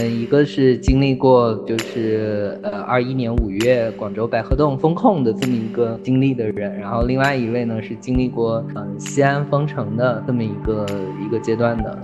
[0.00, 10.86] 嗯，一个是经历过就是呃二一年五月广州白鹤洞封控的这么一个经历的人，然后另外一位呢是经历过嗯西安封城的这么一个
[11.22, 11.98] 一个阶段的。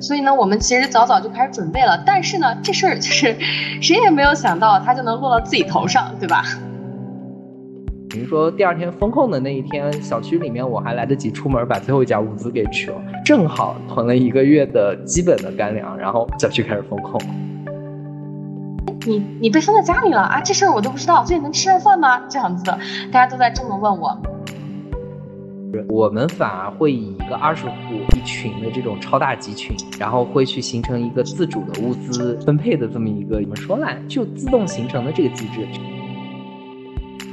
[0.00, 3.36] 所以呢，我们其实早早就开始准备了，但是呢，这事儿就是
[3.82, 6.42] 谁也没有想到，它就能落到自己头上，对吧？
[8.12, 17.18] 比如说第二天封控的那一天，小区里面我还来得及出门把最后一家物资给取了，正好囤了一个月的基本的干粮，然后小区开始封控。
[19.06, 20.42] 你你被封在家里了啊？
[20.42, 22.20] 这事儿我都不知道，所以能吃上饭吗？
[22.28, 22.78] 这样子的，
[23.10, 24.20] 大家都在这么问我。
[25.88, 27.72] 我们反而会以一个二十户
[28.14, 33.86] 一群的这种超大集群，然后会去形成一个自主的物资分配的这么一个怎么说呢？
[34.06, 35.66] 就自动形成的这个机制。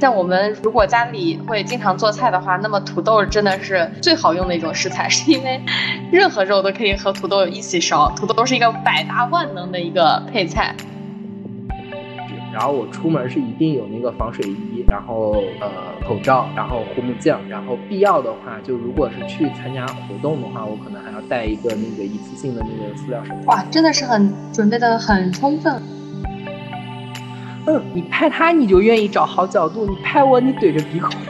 [0.00, 5.60] 像我们如果家里会经常做菜的话，那么土豆真的是最好用的一种食材， 是因为
[6.10, 10.74] 任何肉都可以和土豆一起烧，土豆是一个百搭万能的一个配菜。
[12.50, 15.70] 然后我出门是一定有那个防水衣，然后呃
[16.08, 23.52] 口罩，然后护目镜，然后必要的话，就如果是去参加活动的话，我可能还要带一个那个一次性的那个塑料手套。
[23.52, 25.80] 哇，真的是很准备的很充分。
[27.66, 31.10] 嗯，你拍他你就愿意找好角度，你拍我你怼着鼻孔。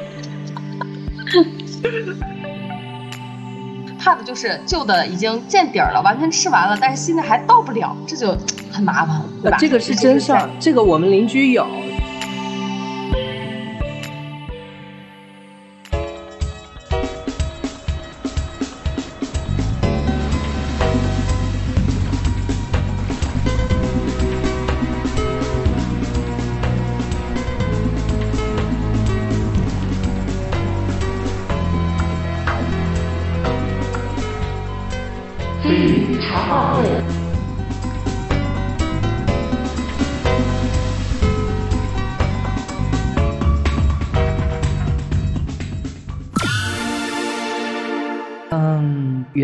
[3.98, 8.34] 怕的就是旧的已经见底儿了，完全吃完了，但是新的还到不了，这就
[8.72, 9.58] 很麻烦，对吧？
[9.60, 11.66] 这个是真事儿，这个我们邻居有。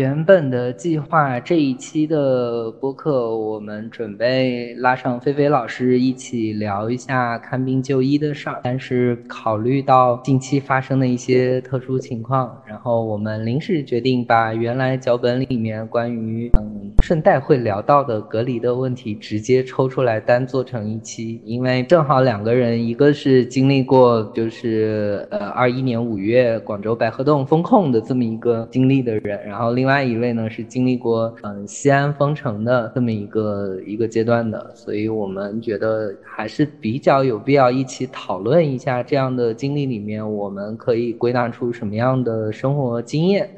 [0.07, 8.61] 原本的计划，这一期的播客，我们准备拉上菲菲老师一起聊一下看病就医的事儿。
[8.63, 43.49] 但是考虑到近期发生的一些特殊情况，然后我们临时决定把原来脚本里面关于嗯顺带会聊到的隔离的问题直接抽出来单做成一期，因为正好两个人，一个是经历过就是呃二一年五月广州白鹤洞封控的这么一个经历的人，然后另另外一位呢是经历过嗯西安封城的这么一个一个阶段的，所以我们觉得还是比较有必要一起讨论一下这样的经历里面，我们可以归纳出什么样的生活经验。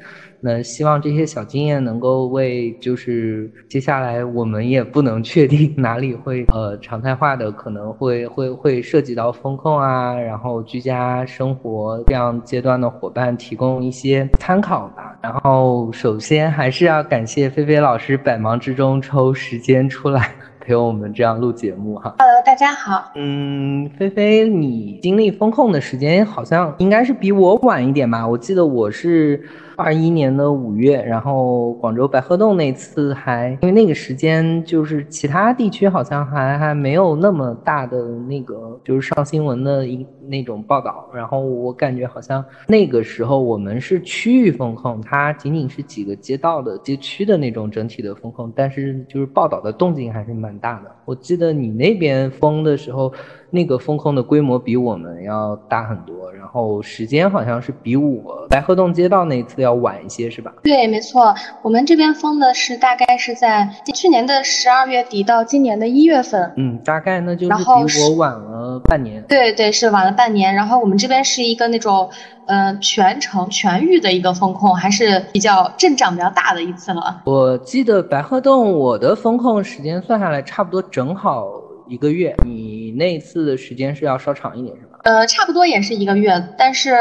[0.42, 15.14] 那希望这些小经验能够为，就是接下来我们也不能确定哪里会呃常态化的可能会会会涉及到风控啊，然后居家生活这样阶段的伙伴提供一些参考吧。
[15.22, 20.30] 然后首先还是要感谢菲菲老师百忙之中抽时间出来
[20.60, 22.14] 陪我们这样录节目哈。
[22.18, 23.12] Hello，大家好。
[23.14, 28.26] 嗯，菲菲，你经历风控的时间好像应该是比我晚一点吧？
[28.26, 29.46] 我记得我是。
[29.80, 50.90] 二一年的五月，然后广州白鹤洞那次还因为那个时间就是其他地区好像还还没有那么大的那个就是上新闻的一那种报道，然后我感觉好像那个时候我们是区域风控，它仅仅是几个街道的街区的那种整体的风控，但是就是报道的动静还是蛮大的。
[51.04, 53.12] 我记得你那边封的时候。
[53.52, 60.54] 那个风控的规模比我们要大很多，然后时间好像是比我白鹤洞街道那次要晚一些，是吧？
[60.62, 66.48] 对，没错，我们这边封的是大概是在去年的十二月底到今年的一月份。
[66.56, 69.20] 嗯，大概那就是比我晚了半年。
[69.28, 70.54] 对对，是晚了半年。
[70.54, 72.10] 然后我们这边是一个那种，
[72.44, 77.22] 呃，全程全域的一个风控，还是比较阵仗比较大的一次了。
[77.24, 81.46] 我记得白鹤洞我的风控时间算下来差不多正好。
[81.88, 84.98] 一个月，你那次的时间是要稍长一点，是吧？
[85.02, 86.92] 呃，差不多也是一个月，但是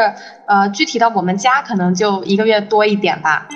[0.47, 3.47] 呃，具体到我们家可能就一个月多一点吧。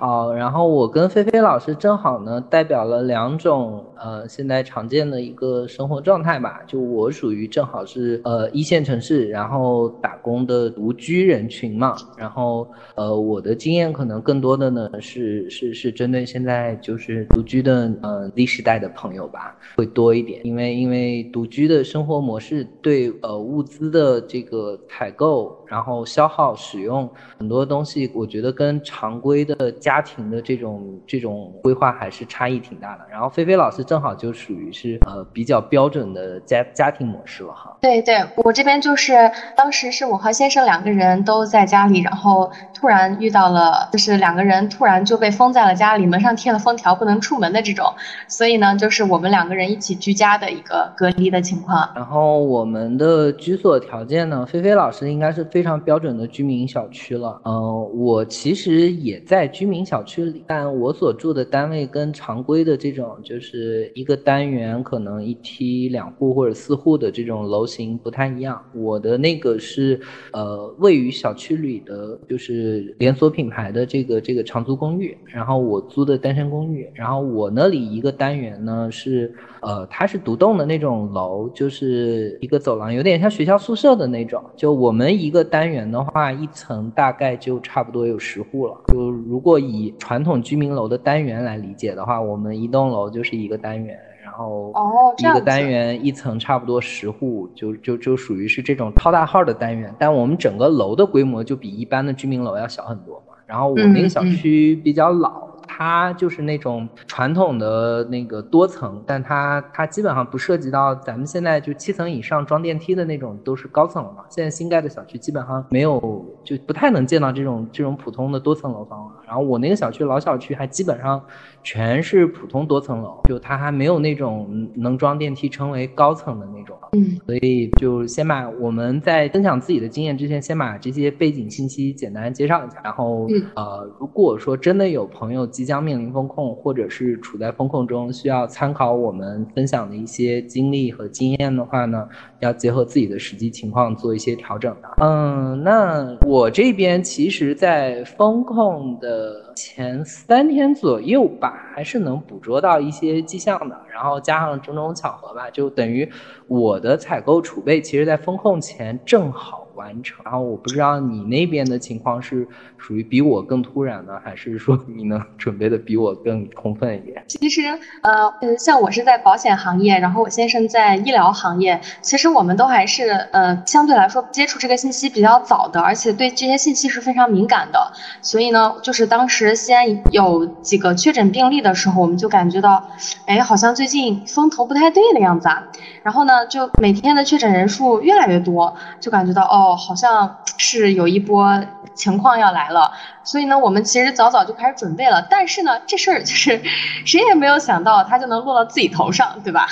[0.00, 6.60] 好，然后我跟菲菲老师正好呢，代表了两种呃现在常见的一个生活状态吧。
[6.66, 11.96] 就我属于正好是呃一线城市，然后打工的独居人群嘛。
[12.16, 20.40] 然后呃我的经验可能更多的呢是是是针对现在就是独居的呃 Z 时代的朋友吧，会多一点。
[20.44, 25.56] 因为因为独居的生活模式对呃物资的这个采购。
[25.68, 27.06] 然后消耗使用
[27.36, 33.04] 很多东西，我觉得跟常规的家庭的这种这种规划还是差异挺大的。
[33.10, 37.74] 然后菲菲老师正好就属于是呃比较标准的家家庭模式了哈。
[37.80, 47.86] 对对，我这边就是当时是我和先生两个人都在家里，然后突然遇到了，就是两个人突然就被封在了家里，门上贴了封条，不能出门的这种，
[48.28, 51.88] 所以呢，就是我们两个人一起居家的一个隔离的情况。
[51.94, 57.40] 然后我们的居所条件呢，菲菲老师应该是非常标准的居民小区了。
[57.44, 68.62] 嗯，我其实也在居民小区里，但我所住的单位跟常规的这种就是一个单元可能一梯两户或者四户的这种楼型不太一样。
[68.74, 70.00] 我的那个是
[70.32, 79.34] 呃位于小区里的，就是连锁品牌的这个这个长租公寓，然后我租的单身公寓，然后我那里一个单元呢是。
[79.60, 84.42] 呃，它是独栋的那种楼，就是一个走廊，有点像学校宿舍的那种。
[84.56, 88.76] 就我们一个单元的话，一层大概就差不多有十户了。
[88.88, 94.72] 就如果以传统居民楼的单元来理解的话，我们一栋楼就是一个单元，然后
[95.18, 99.92] 一个单元一层差不多十户，就就就属于是这种超大号的单元。
[99.98, 103.34] 但我们整个楼的规模就比一般的居民楼要小很多嘛。
[103.46, 105.47] 然后我那个小区比较老。
[105.68, 114.24] 它就是那种传统的那个多层，但它它基本上不涉及到咱们现在就七层以上装电梯的那种，都是高层了嘛。
[114.30, 119.12] 现在新盖的小区基本上没有，就不太能见到这种这种普通的多层楼房了。
[119.26, 121.22] 然后我那个小区老小区还基本上
[121.62, 126.76] 全是普通多层楼，就它还没有那种能装电梯称为高层的那种。
[126.92, 132.80] 嗯，所以就先把我们在分享自己的经验之前，先把这些背景信息简单介绍一下。
[132.82, 135.38] 然后呃，如果说真的有朋友。
[135.58, 142.06] 即将面临风控，或者是处在风控中，需要参考我们分享的一些经历和经验的话呢，
[142.40, 144.88] 要结合自己的实际情况做一些调整的。
[144.98, 153.80] 嗯，那我这边其实，在风控的前三天左右吧，还是能捕捉到一些迹象的。
[153.92, 156.10] 然后加上种种巧合吧，就等于
[156.46, 159.67] 我的采购储备，其实在风控前正好。
[159.78, 162.46] 完成，然后我不知道你那边的情况是
[162.76, 167.22] 属于比我更突然呢，还是说 你能准备的比我更充分一点？
[167.28, 167.62] 其实，
[168.02, 168.28] 呃，
[168.58, 177.78] 像我是在保险行业，然后我先生在医疗行业，其实我们都还是呃相对来说接触这个信息比较早的，而且对这些信息是非常敏感的。
[178.20, 182.84] 所以呢，就是当时西安有几个确诊病例的时候，我们就感觉到，
[183.26, 185.62] 哎，好像最近风头不太对的样子啊。
[186.02, 189.67] 然后呢，就每天的确诊人数越来越多，就感觉到哦。
[189.68, 191.62] 哦，好像是有一波
[191.94, 192.90] 情况要来了，
[193.22, 195.26] 所以呢，我们其实早早就开始准备了。
[195.28, 196.60] 但是呢，这事儿 就是
[197.04, 199.66] 谁也没有想到，它就能落到自己头上，对吧？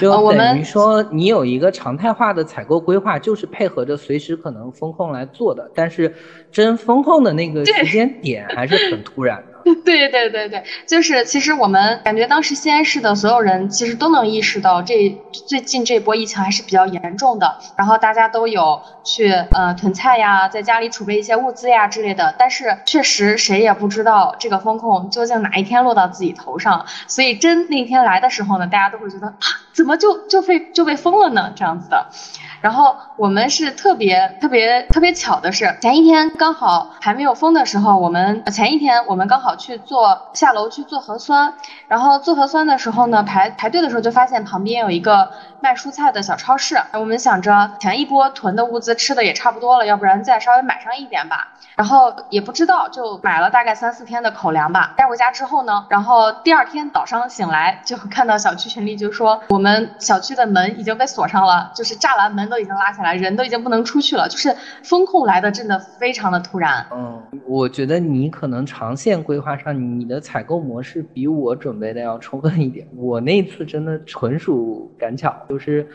[0.00, 5.70] 就等于说，你有一个常态化的采购规划，就是配合着随时可能风控来做的。
[5.74, 6.14] 但是
[6.50, 9.42] 真风控的那个时间点还是很突然。
[9.84, 17.58] 对对对对，就是其实我们感觉当时西安市的所有人其实都能意识到，这最近这波疫情还是比较严重的。
[17.76, 22.34] 然后大家都有去呃囤菜呀，在家里储备一些物资呀之类的。
[22.38, 26.86] 但是确实谁也不知道这个风控究竟哪一天落到自己头上。
[27.06, 29.34] 所以真那天来的时候呢，大家都会觉得啊，
[29.72, 31.52] 怎么就就被就被封了呢？
[31.54, 32.06] 这样子的。
[32.60, 41.54] 然后我们是特别特别特别巧的是，前一天刚好还没有封的时候，我们前一天我们刚好去做下楼去做核酸，
[41.88, 51.54] 然后做核酸的时候呢，排排队的时候就发现旁边有一个卖蔬菜的小超市，我们想着前一波囤的物资吃的也差不多了，要不然再稍微买上一点吧。
[51.76, 62.48] 然后也不知道就买了大概三四天的口粮吧，带回家之后呢，然后第二天早上醒来就看到小区群里就说我我们小区的门已经被锁上了，就是栅栏门。
[62.48, 66.86] 都已经拉下来，人都已经不能出去了，就是风控来的真的非常的突然。
[66.90, 72.88] 嗯，我觉得你可能长线规划上，你的采购模式比我准备的要充分一点。
[72.96, 75.86] 我那次真的纯属赶巧，就是。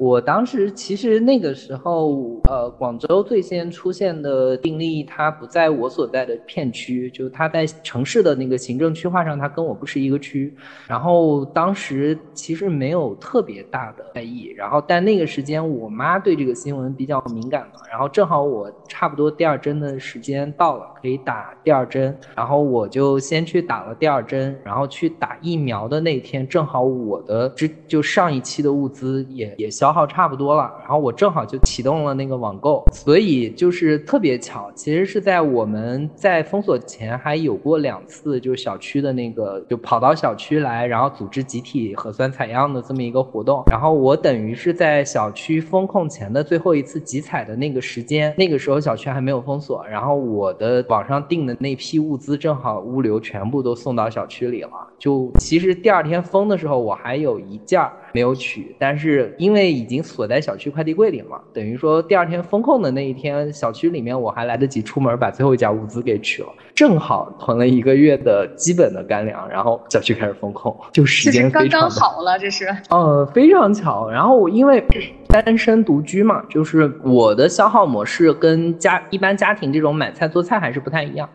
[0.00, 10.56] 我当时其实那个时候，呃，广州最先出现的病例，它不在我所在的片区，就它在城市的那个行政区划上，它跟我不是一个区。
[10.88, 14.46] 然后当时其实没有特别大的在意。
[14.56, 17.82] 然后但那个时间，我妈对这个新闻比较敏感嘛。
[17.90, 22.16] 然后正好我差不多第二针的时间到了，可以打第二针。
[22.34, 24.58] 然后我就先去打了第二针。
[24.64, 29.89] 然后去打疫苗的那天，正好我的之就上一期的物资也也消。
[29.90, 43.64] 消耗差不多了，然后我正好就启动了那个网购，所以就是特别巧，其实是在我们在封锁前还有过两次，就小区的那个就跑到小区来，然后组织集体核酸采样的这么么一个活动。
[43.70, 54.70] 然后我等于是在小区封控前的最后一次集采的那个时间，那个时候小区还没有封锁，然后我的网上订的那批物资正好物流全部都送到小区里了。
[54.98, 57.82] 就其实第二天封的时候，我还有一件
[58.12, 74.08] 没有取，但是因为已经锁在小区快递柜里了嘛，等于说第二天封控的那一天，小区里面我还来得及出门把最后一家物资给取了，正好囤了一个月的基本的干粮，然后小区开始封控， 就时间刚刚好了，这是，呃，非常巧。
[74.10, 74.84] 然后因为
[75.28, 81.28] 单身独居嘛，就是我的消耗模式跟家一般家庭这种买菜做菜还是不太一样。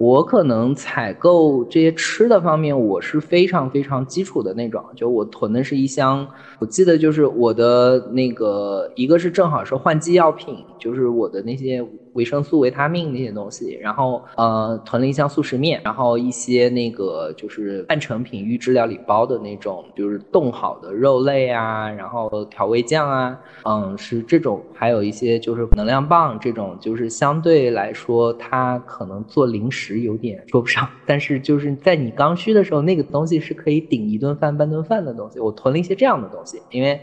[0.00, 6.26] 我可能采购这些吃的方面，我是非常非常基础的那种，就我囤的是一箱，
[6.58, 11.86] 我记得就是我的那个一个是正好是换季药品，就是我的那些。
[12.14, 35.38] 维生素、维他命那些东西，然后呃囤了一箱速食面，然后一些那个就是半成品预制料理包的那种，就是冻好的肉类啊，然后调味酱啊，嗯是这种，还有一些就是能量棒这种，就是相对来说它可能做零食有点说不上，但是就是在你刚需的时候，那个东西是可以顶一顿饭、半顿饭的东西。
[35.38, 37.00] 我囤了一些这样的东西，因为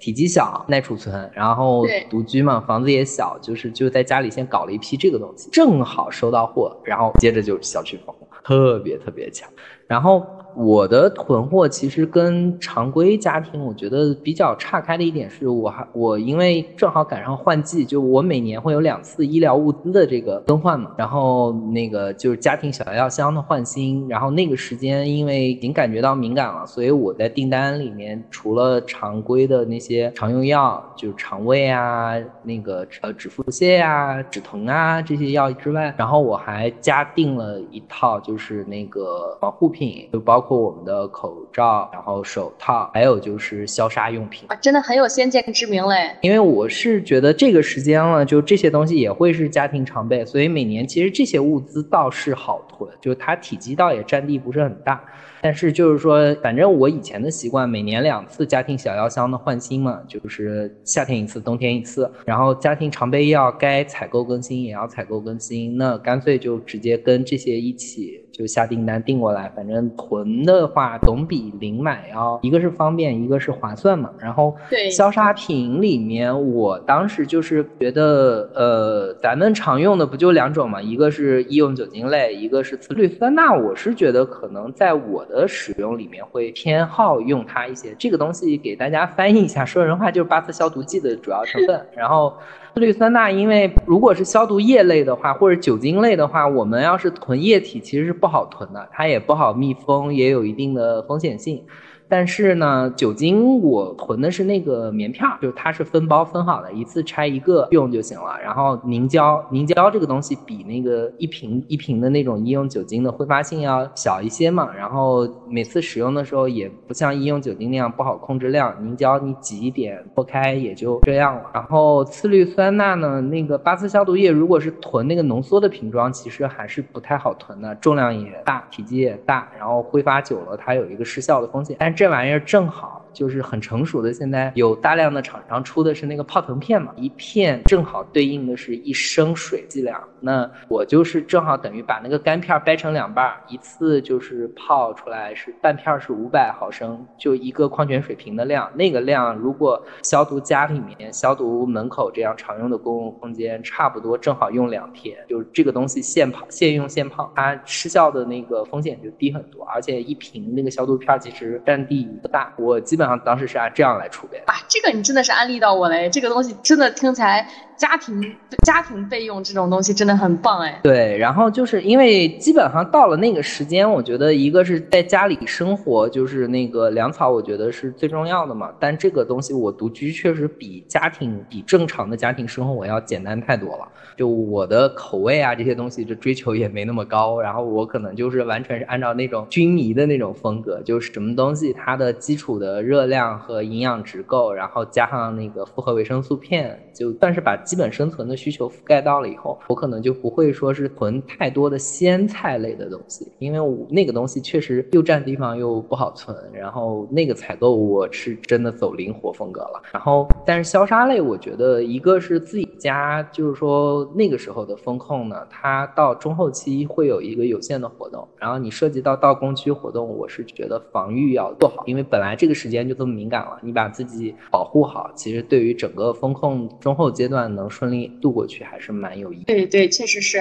[0.00, 4.47] 体积小、耐储存，然后独居嘛，房子也小，就是就在家里先。
[4.48, 9.48] 搞了一批这个东西，正好收到货，然后接着就小区封，特别特别强，
[9.86, 10.26] 然后。
[10.58, 40.47] 我的囤货其实跟常规家庭我觉得比较岔开的一点是，我还我因为正好赶上换季，就我每年会有两次医疗物资的这个更换嘛，然后那个就是家庭小药箱的换新，然后那个时间因为已经感觉到敏感了，所以我在订单里面除了常规的那些常用药，就是肠胃啊、那个呃止腹泻啊、止疼啊这些药之外，然后我还加订了一套就是那个防护品，就包括。
[40.48, 46.16] 括我们的口罩，然后手套，还有就是消杀用品啊，真的很有先见之明嘞。
[46.22, 55.04] 因为我是觉得这个时间了，就这些东西也会是家庭常备，所以每年其实这些物资倒是好囤，就它体积倒也占地不是很大。
[55.40, 62.10] 但是就是说，反正我以前的习惯，每年两次家庭小药箱的换新嘛，就是夏天一次，冬天一次。
[62.24, 68.24] 然后家庭常备药该采购更新也要采购更新，那干脆就直接跟这些一起。
[68.38, 74.08] 就下订单订过来，反正囤的话总比零买要一个是方便，一个是划算嘛。
[74.20, 83.52] 然后对消杀品里面，我当时就是觉得，呃，咱们常用的不就两种嘛，一个是医用酒精类，一个是次氯酸钠。
[83.52, 87.92] 我是觉得可能在我的使用里面会偏好用它一些。
[87.98, 91.84] 这个东西给大家翻译一下，说人话就是八四消毒剂的主要成分。
[91.96, 92.32] 然后。
[92.78, 101.64] 氯酸钠，因为如果是消毒液类的话，或者酒精类的话，我们要是囤液体，其实是不好囤的，它也不好密封，也有一定的风险性。
[102.08, 108.38] 但是呢，酒精我囤的是那个棉片，就是它是分包分好的，一次拆一个用就行了。
[108.42, 114.70] 然后凝胶，凝胶这个东西比那个一瓶一瓶的那种医用酒精的挥发性要小一些嘛。
[114.74, 121.42] 然后每次使用的时候也不像医用酒精那样不好控制量，凝胶你挤一点拨开也就这样了。
[121.52, 131.76] 然后次氯酸钠呢，那个八四消毒液如果是囤那个浓缩的瓶装，其实还是不太好囤的，重量也大，体积也大，然后挥发久了它有一个失效的风险。
[131.78, 133.07] 但是这玩意儿正好。
[133.12, 140.02] 就是很成熟的，现在有大量的厂商出的是那个泡腾片嘛，一片正好对应的是一升水剂量。
[140.20, 148.70] 那我就是正好等于把那个干片掰成两半，一次就是泡出来是半片是五百毫升，就一个矿泉水瓶的量。
[148.74, 155.16] 那个量如果消毒家里面、消毒门口这样常用的公共空间，差不多正好用两天。
[155.28, 163.07] 就是这个东西现泡、现用现泡，它失效的那个风险就低很多，而且一瓶那个消毒片其实占地不大，我基本。
[163.16, 168.20] 当时是按这样来储备啊，这个你真的是安利到我嘞，这个东西真的听起来家庭
[168.66, 170.80] 家庭备用这种东西真的很棒哎。
[170.82, 178.70] 对，然后就是因为基本上到了那个时间，我觉得一个是在家里生活，就是那个粮草，我觉得是最重要的嘛。
[178.80, 183.88] 但这个东西我独居确实比家庭比正常的家庭生活我要简单太多了。
[184.16, 187.40] 就我的口味啊这些东西，就追求也没那么高。
[187.40, 192.78] 然后我可能就是完全是按照那种军迷的那种风格，就是什么东西它的基础的。
[192.88, 206.34] 热量和营养值够，然后加上那个复合维生素片，就算是把基本生存的需求覆盖到了以后，我可能就不会说是囤太多的鲜菜类的东西，因为我那个东西确实又占地方又不好存。
[206.50, 209.82] 然后那个采购我是真的走灵活风格了。
[209.92, 218.26] 然后但是消杀类，我觉得一个是自己家，就是说那个时候的风控呢，它到中后期会有一个有限的活动。
[218.38, 229.44] 然后你涉及到到工区活动，我是觉得防御要做好，因为本来这个时间就这么敏感了，你把自己保护好，其实对于整个风控中后阶段能顺利度过去还是蛮有意义。
[229.44, 230.38] 对对，确实是。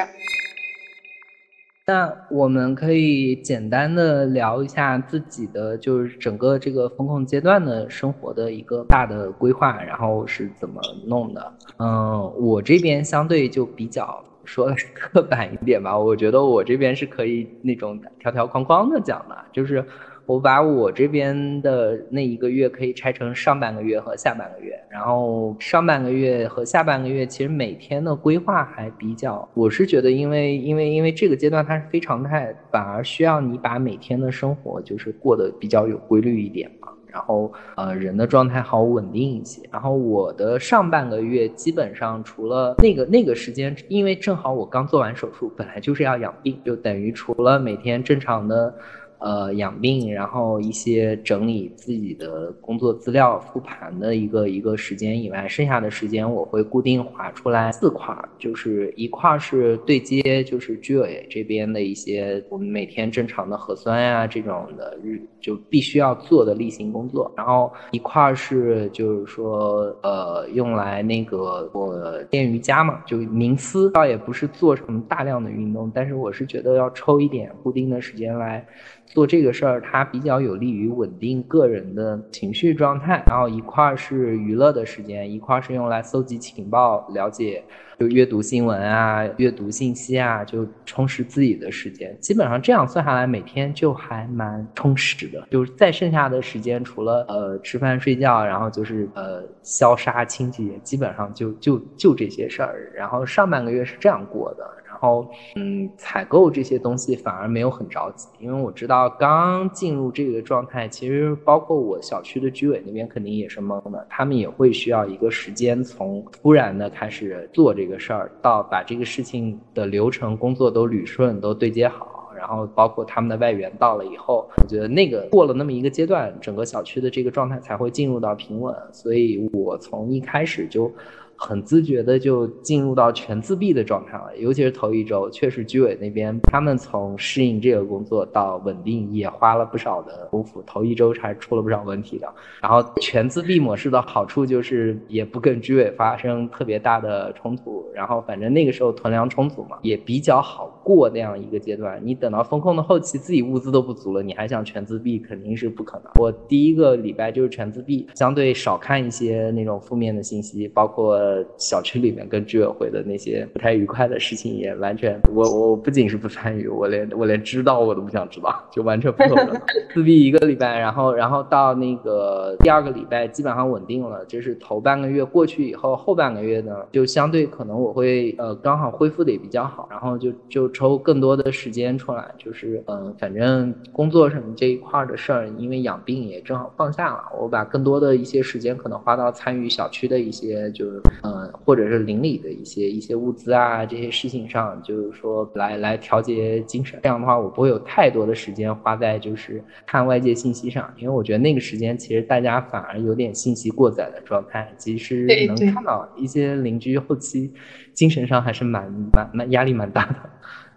[1.86, 11.54] 那我们可以简单的聊一下自己的，就是整个这个风控阶段的生活的一个大的规划，然后是怎么弄的？
[11.80, 19.84] 嗯，我这边相对就比较说的刻板一点吧，我觉得我这边是可以那种条条框框的讲的，就是。
[20.28, 39.62] 我把我这边的那一个月可以拆成上半个月和下半个月，然后上半个月和下半个月其实每天的规划还比较，我是觉得因为因为因为这个阶段它是非常态，反而需要你把每天的生活就是过得比较有规律一点嘛，然后呃人的状态好稳定一些。
[39.72, 48.76] 然后我的上半个月基本上除了那个那个时间，因为正好我刚做完手术，本来就是要养病，就等于除了每天正常的。
[49.20, 71.96] 呃，养病，然后一些整理自己的工作资料、复盘的一个一个时间以外，剩下的时间我会固定划出来四块，就是一块是对接，就是居委这边的一些我们每天正常的核酸呀这种的日就必须要做的例行工作，然后一块是就是说呃用来那个我
[72.30, 78.64] 练瑜伽嘛，就冥思，倒也不是做什么大量的运动，但是我是觉得要抽一点固定的时间来。
[79.08, 83.24] 做这个事儿，它比较有利于稳定个人的情绪状态。
[83.26, 87.64] 然后一块儿是娱乐的时间，一块儿是用来搜集情报、了解，
[87.98, 92.16] 就阅读新闻啊、阅读信息啊，就充实自己的时间。
[92.20, 95.48] 基本上这样算下来，每天就还蛮充实的。
[95.50, 102.92] 就是再剩下的时间，除了呃吃饭睡觉，然后就是呃消杀清洁，基本上就就就这些事儿。
[102.96, 104.70] 然后上半个月是这样过的。
[105.00, 130.92] 然后，嗯，采购这些东西反而没有很着急，因为我知道刚进入这个状态，其实包括我小区的居委那边肯定也是懵的，他们也会需要一个时间，从突然的开始做这个事儿，到把这个事情的流程工作都捋顺，都对接好，然后包括他们的外援到了以后，我觉得那个过了那么一个阶段，整个小区的这个状态才会进入到平稳，所以我从一开始就。
[131.38, 142.28] 很自觉的就进入到全自闭的状态了，尤其是头一周，确实居委那边他们从适应这个工作到稳定也花了不少的功夫，头一周还出了不少问题的。
[142.62, 152.00] 然后全自闭模式的好处就是也不跟居委发生特别大的冲突，然后反正那个时候囤粮充足嘛，也比较好过那样一个阶段。
[152.04, 156.12] 你等到风控的后期，自己物资都不足了，你还想全自闭，肯定是不可能。
[156.20, 161.18] 我第一个礼拜就是全自闭，相对少看一些那种负面的信息，包括。
[161.58, 169.60] 小区里面跟居委会的那些不太愉快的事情也完全，我我不仅是不参与，我连我连知道我都不想知道，就完全不可能。
[169.94, 191.02] 自闭一个礼拜，然后然后到那个第二个礼拜基本上稳定了，就是头半个月过去以后，后半个月呢就相对可能我会呃刚好恢复的也比较好，然后就就抽更多的时间出来，就是嗯反正工作什么这一块的事儿，因为养病也正好放下了，我把更多的一些时间可能花到参与小区的一些就是。
[191.24, 197.00] 嗯，或者是邻里的一些一些物资啊，这些事情上，就是说来来调节精神。
[197.02, 204.72] 这样的话，我不会有太多的时间花在就是看外界信息上，因为我觉得那个时间其实大家反而有点信息过载的状态。
[204.78, 207.52] 其实能看到一些邻居后期
[207.94, 210.18] 精神上还是蛮蛮蛮压力蛮大的。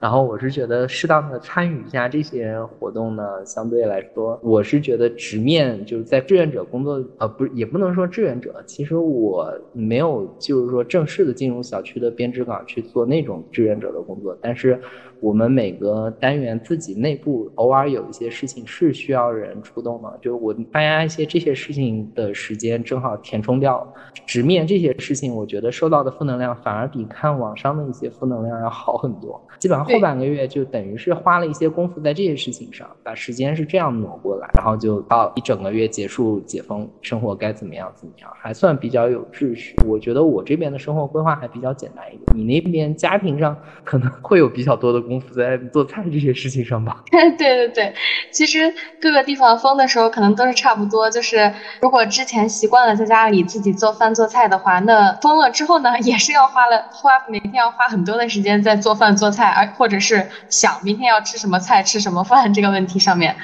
[0.00, 14.80] 然后我是觉得适当的参与一下这些活动呢，相对来说，我是觉得直面就是在志愿者工作，呃，不是也不能说志愿者，其实我没有就是说正式的进入小区的编制岗去做那种志愿者的工作，但是。
[15.22, 23.86] 我们每个单元自己内部偶尔有一些事情是需要人出动的，就我大家一些这些事情的时间正好填充掉，
[24.24, 29.38] 直面这些事情，我觉得受到的负能量反而比看网上的一些负能量要好很多。
[29.58, 39.74] 基本上后半个月就等于是花了一些功夫在这些事情上，把时间是这样挪过来，然后就到一整个月结束解封，生活该怎么样怎么样，还算比较有秩序。
[39.86, 45.00] 我觉得我这边的生活规划还比较简单一点，你那边家庭上可能会有比较多的。
[45.00, 47.02] 功夫在做菜这些事情上吧。
[47.10, 47.92] 对对对，
[48.30, 51.10] 其实各个地方封的时候可能都是差不多。
[51.10, 63.34] 就是如果之前习惯了在家里自己做饭做菜的话，那封了之后呢，也是要花了花每天要花很多的时间在做饭做菜，而或者是想明天要吃什么菜吃什么饭这个问题上面。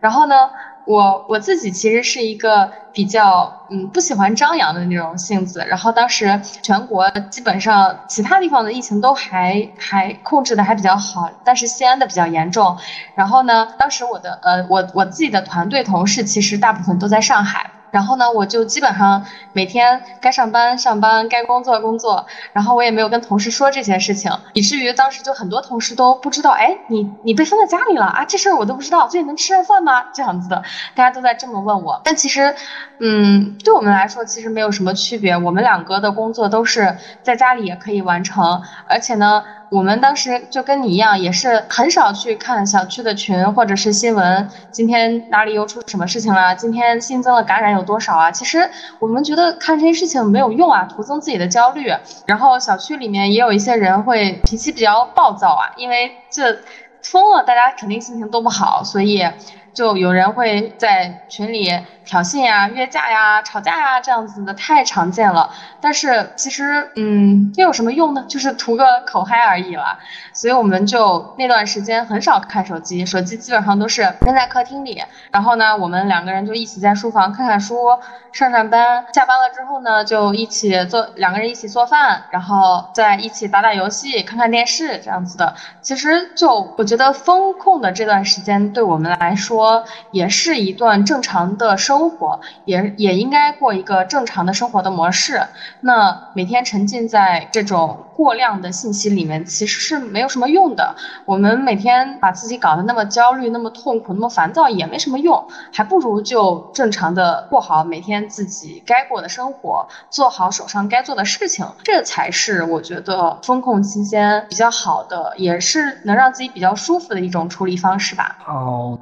[0.00, 0.48] 然后呢，
[0.84, 12.78] 我我自己其实是一个比较嗯不喜欢张扬的那种性子，然后当时全国基本上其他地方的疫情都还还控制的还比较好，但是西安的比较严重。
[13.14, 17.73] 然后呢，当时我的呃我我自己的团队同事其实大部分都在上海。
[17.94, 30.06] 然后呢，我就基本上每天该上班上班，该工作工作，然后我也没有跟同事说这些事情，以至于当时就很多同事都不知道，哎，你你被封在家里了啊，这事儿我都不知道，最近能吃上饭吗？
[30.12, 30.64] 这样子的，
[30.96, 32.00] 大家都在这么问我。
[32.02, 32.56] 但其实，
[32.98, 39.44] 嗯，对我们来说其实没有什么区别，我们两个的工作都是在家里也可以完成，而且呢。
[39.74, 44.48] 我们当时就跟你一样，也是很少去看小区的群或者是新闻。
[44.70, 46.54] 今天哪里又出什么事情了？
[46.54, 48.30] 今天新增了感染有多少啊？
[48.30, 51.92] 其实我们觉得看这些事情没有用啊，徒增自己的焦虑。
[52.26, 56.56] 然后小区里面也有一些人会脾气比较暴躁啊，因为这
[57.02, 59.28] 封了，大家肯定心情都不好，所以。
[59.74, 61.68] 就有人会在群里
[62.04, 65.50] 挑衅呀、约架呀、吵架呀，这样子的太常见了。
[65.80, 68.24] 但是其实，嗯，又有什么用呢？
[68.28, 69.98] 就是图个口嗨而已啦。
[70.32, 75.02] 所以我们就那段时间很少看手机，手机基本上都是扔在客厅里。
[75.32, 77.98] 然后呢，我们两个人就一起在书房看看书、
[78.32, 79.04] 上上班。
[79.12, 85.54] 下班了之后呢，就一起做，两个人一起做饭，然后再一起打打游戏、看看电视这样子的。
[85.80, 89.63] 其实就我觉得风控的这段时间对我们来说。
[90.10, 95.40] 也是一段正常的生活，也也应该过一个正常的生活的模式。
[95.80, 100.94] 那每天沉浸在这种过量的信息里面，其实是没有什么用的。
[101.24, 118.36] 我们每天把自己搞得那么焦虑、那么痛苦、那么烦躁，也没什么用，还不如就正常的过好每天自己该过的生活，做好手上该做的事情，这才是我觉得风控期间比较好的，也是能让自己比较舒服的一种处理方式吧。
[118.46, 118.98] 哦。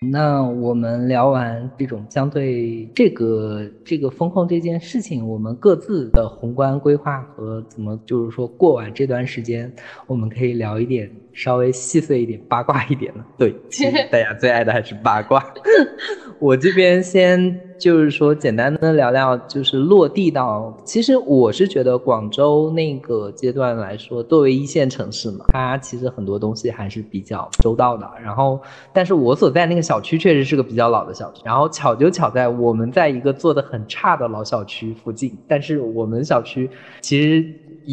[0.00, 9.72] 那我们聊完这种相对这个这个风控这件事情，我们各自的宏观规划和怎么就是说过完这段时间，
[10.06, 13.20] 我们可以聊一点稍微细碎一点、八卦一点的。
[13.36, 15.44] 对， 其实大家最爱的还是八卦。
[16.40, 17.60] 我这边先。
[17.78, 20.76] 就是说，简单的聊聊，就是落地到。
[20.84, 28.04] 其实我是觉得广州那个阶段来说，作为一线城市嘛，它其实很多东西还是比较周到的。
[28.20, 28.60] 然后，
[28.92, 31.40] 但是我所在那个小区确实是个比较老的小区。
[31.44, 36.68] 然后巧就巧在我们在一个做的很差的老小区附近，但是我们小区
[37.00, 37.46] 其实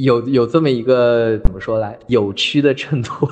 [0.04, 3.30] 有有这么一个怎么说来有趣的衬托。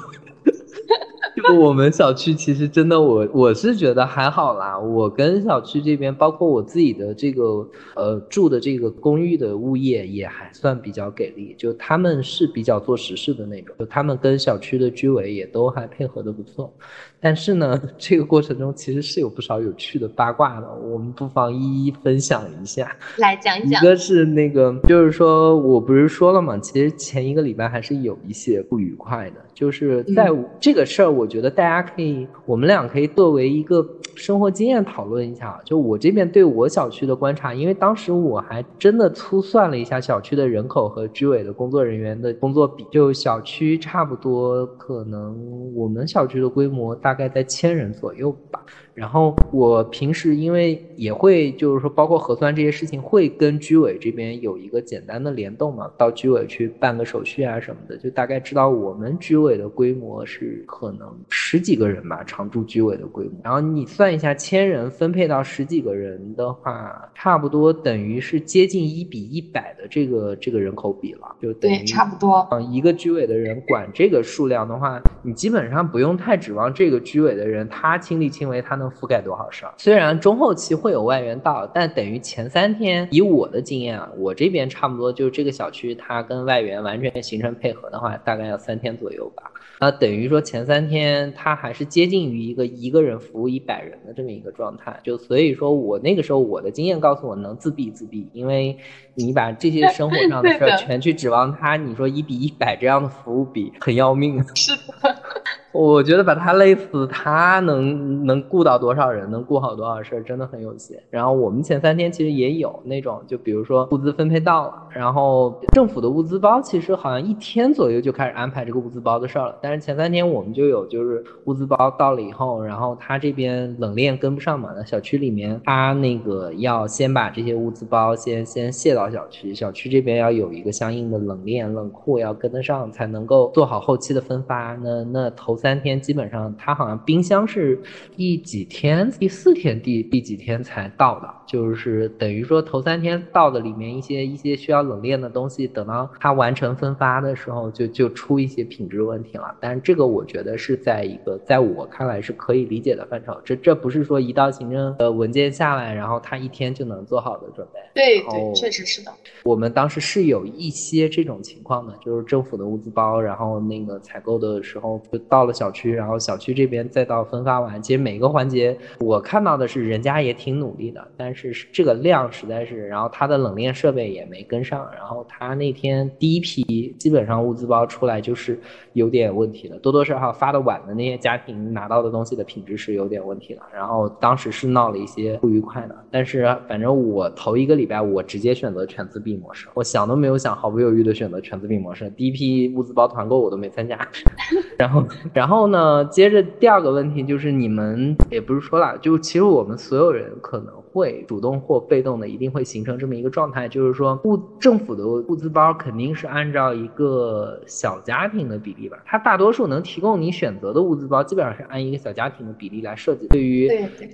[1.54, 4.78] 就我们小区其实真的，我我是觉得还好啦。
[4.78, 16.74] 我跟小区这边，包括我自己的这个呃住的这个公寓的物业也还算比较给力，就他们是比较做实事的那种，就他们跟小区的居委也都还配合的不错。
[17.20, 22.96] 但是呢， 这个过程中其实是有不少有趣的八卦的，我们不妨一一分享一下。
[23.18, 23.82] 来讲一讲。
[23.82, 26.58] 一个是那个，就是说我不是说了嘛？
[26.58, 33.86] 其实前一个礼拜还是有一些不愉快的，就是在这个事儿，我觉得大家可以，我们俩可以作为一个
[34.16, 35.58] 生活经验讨论一下。
[35.64, 47.14] 就我这边对我小区的观察，因为当时我还真的粗算了一下小区的人口和居委的工作人员的工作比，就小区差不多可能我们小区的规模大。
[47.14, 48.66] 概在千人左右吧。
[48.96, 63.34] 然后我平时因为也会就是说，包括核酸这些事情，会跟居委这边有一个简单的联动嘛，到居委去办个手续啊什么的，就大概知道我们居委的规模是可能十几个人吧，常住居委的规模。
[63.44, 72.48] 然后你算一下，千人分配到十几个人的话，差不多等于是接近一比一百的这个这个人口比了，就等于差不多。
[72.52, 78.94] 嗯，一个居委的人管这个数量的话，你基本上不用太指望这个居委的人他亲力亲为，他能。
[78.94, 79.74] 覆盖多少事儿？
[79.76, 89.52] 虽然中后期会有外援到，但等于前三天，以我的经验啊，我这边差不多就是这个小区，它跟外援完全形成配合的话，大概要三天左右吧。
[89.80, 95.00] 那等于说前三天，他还是接近于一个一个人服务一百人的这么一个状态。
[95.04, 98.78] 就所以说我那个时候我的经验告诉我，能自闭自闭，因为
[99.16, 104.44] 你把这些生活上的事 儿全去指望他，你说一比一百这样的服务比很要命。
[104.56, 105.43] 是的。
[105.74, 111.02] 我觉得把他累死，他能能顾到多少人，能顾好多少事儿，真的很有限。
[111.10, 119.56] 然后我们前三天其实也有那种，就比如说物资分配到了，然后政府的物资包其实好像一天左右就开始安排这个物资包的事儿了。
[119.64, 134.76] 但是前三天我们就有，就是物资包到了以后，然后他这边冷链跟不上嘛，那小区里面他那个要先把这些物资包先先卸到小区，小区这边要有一个相应的冷链冷库要跟得上，才能够做好后期的分发。
[134.76, 135.58] 那那投。
[135.64, 137.82] 三天基本上它好像冰箱是
[138.18, 149.56] 第几天，第四天第第几天才到的，就是等于说头三天到的里面一些一些需要冷链的东西，等到它完成分发的时候就就出一些品质问题了。
[149.62, 157.80] 但是这个我觉得是在一个在我看来是可以理解的范畴，这这不是说一道行政呃文件下来，然后他一天就能做好的准备。
[157.94, 159.12] 对对，确实是的。
[159.46, 178.60] 我们当时是有一些这种情况的，就是政府的物资包，然后那个采购的时候就到了小区，然后小区这边再到分发完，其实每个环节我看到的是人家也挺努力的，但是这个量实在是，然后他的冷链设备也没跟上，然后他那天第一批基本上物资包出来就是
[178.94, 194.00] 有点问题的，多多少少发的晚的那些家庭拿到的东西的品质是有点问题的，然后当时是闹了一些不愉快的，但是反正我头一个礼拜我直接选择全自闭模式，我想都没有想，毫不犹豫的选择全自闭模式，第一批物资包团购我都没参加，
[194.78, 200.83] 然后然后然后呢，接着第二个问题就是你们也不是说了，就其实我们所有人可能。
[200.94, 213.28] 会主动或被动的，一定会形成这么一个状态，就是说物政府的物资包肯定是按照一个小家庭的比例吧，它大多数能提供你选择的物资包，基本上是按一个小家庭的比例来设计。
[213.30, 213.68] 对于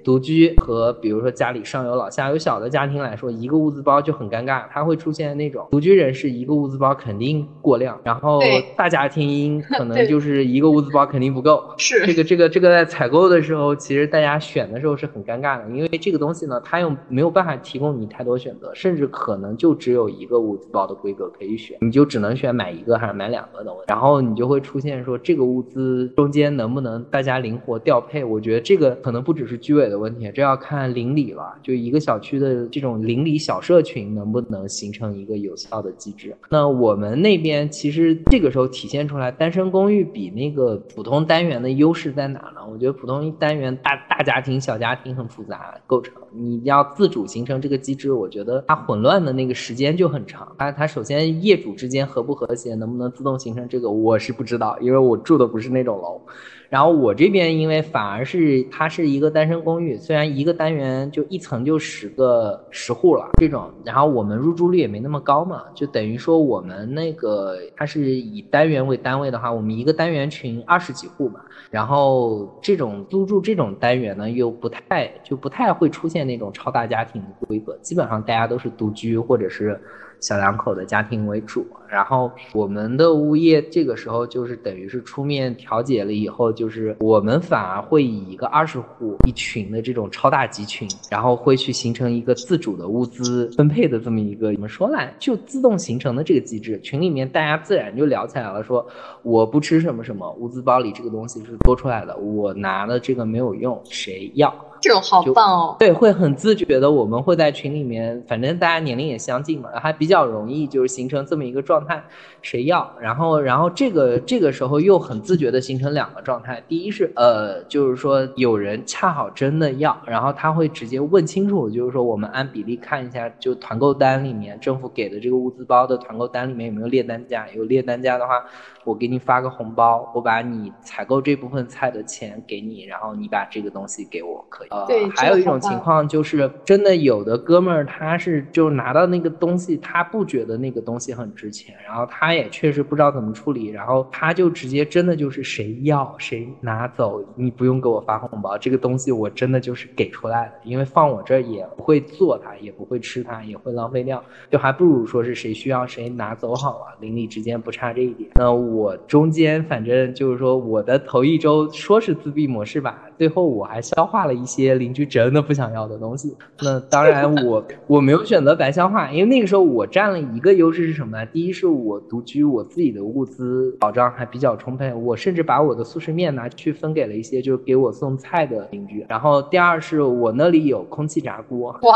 [0.06, 8.39] 独居和比如说家里上有老下有小的家庭来说，一个物资包就很尴尬，它会出现那种独居人士一个物资包肯定过量，然后
[8.78, 11.74] 大家庭可能就是一个物资包肯定不够。
[11.78, 16.62] 是这个这个这个在采购的时候，其实大家选的时候是很尴尬的，因为这个东西呢。
[16.71, 23.86] 它又没有办法提供你太多选择，甚至可能就只有一个物资包的规格可以选，你就只能选买一个还是买两个的问题。
[23.88, 28.23] 然后你就会出现说这个物资中间能不能大家灵活调配？
[28.23, 31.55] 我觉得这个可能不只是居委的问题，这要看邻里了。
[31.63, 36.38] 就一个小区的这种邻里小社群能不能形成一个有效的机制？
[36.49, 42.62] 那我们那边其实这个时候体现出来，单身公寓比那个普通单元的优势在哪呢？
[42.71, 46.60] 我觉得普通单元大大家庭、小家庭很复杂构成，你。
[46.65, 50.54] 要自主形成这个机制，我觉得它混乱的那个时间就很长。
[50.58, 56.22] 它它首先业主之间和不和谐，能不能自动形成这个，我是不知道，因为我住的不是那种楼。
[56.69, 71.43] 然后我这边因为反而是它是一个单身公寓，虽然一个单元就一层就十个十户了这种，然后我们入住率也没那么高嘛，就等于说我们那个它是以单元为单位的话，我们一个单元群二十几户吧。
[71.71, 79.79] 然后这种租住这种单元呢，又不太就不太会出现那种超大家庭的规格，基本上大家都是独居或者是。
[80.19, 98.86] 小两口的家庭为主，然后我们的物业这个时候就是等于是出面调解了以后，就是我们反而会以一个二十户一群的这种超大集群，然后会去形成一个自主的物资分配的这么一个怎么说来就自动形成的这个机制，群里面大家自然就聊起来了，说
[99.23, 104.53] 我不吃什么什么物资包里这个东西是多出来的，我拿的这个没有用，谁要？
[104.82, 105.76] 这种好棒哦！
[105.80, 112.04] 对，会很自觉的，我们会在群里面，反正大家年龄也相近嘛，还比较容易就是形成这么一个状态，
[112.42, 112.89] 谁要？
[113.00, 128.46] 然后，然后这个这个时候又很自觉的形成两个状态，第一是呃，就是说有人恰好真的要，然后他会直接问清楚，就是说我们按比例看一下，就团购单里面政府给的这个物资包的团购单里面有没有列单价，有列单价的话。
[128.89, 134.69] 我给你发个红包，我把你采购这部分菜的钱给你，然后你把这个东西给我，可以。
[134.69, 158.32] 呃，还有一种情况就是，真的有的哥们儿他是就拿到那个东西，他不觉得那个东西很值钱，然后他也确实不知道怎么处理，然后他就直接真的就是谁要谁拿走，你不用给我发红包，这个东西我真的就是给出来的，因为放我这儿也不会做它，也不会吃它，也会浪费掉，就还不如说是谁需要谁拿走好了，邻里之间不差这一点。
[158.34, 158.79] 那我。
[158.80, 163.09] 我中间反正就是说，我的头一周说是自闭模式吧。
[163.19, 166.34] 最后我还消化了一些邻居真的不想要的东西。
[166.62, 171.25] 那当然我我没有选择白消化，因为那个时候我占了一个优势是什么呢？
[171.25, 179.05] 第一是我独居，我自己的物资保障还比较充沛，我甚至把我的速食面拿去分给了一些就是给我送菜的邻居。
[179.10, 181.93] 然后第二是我那里有空气炸锅，哇，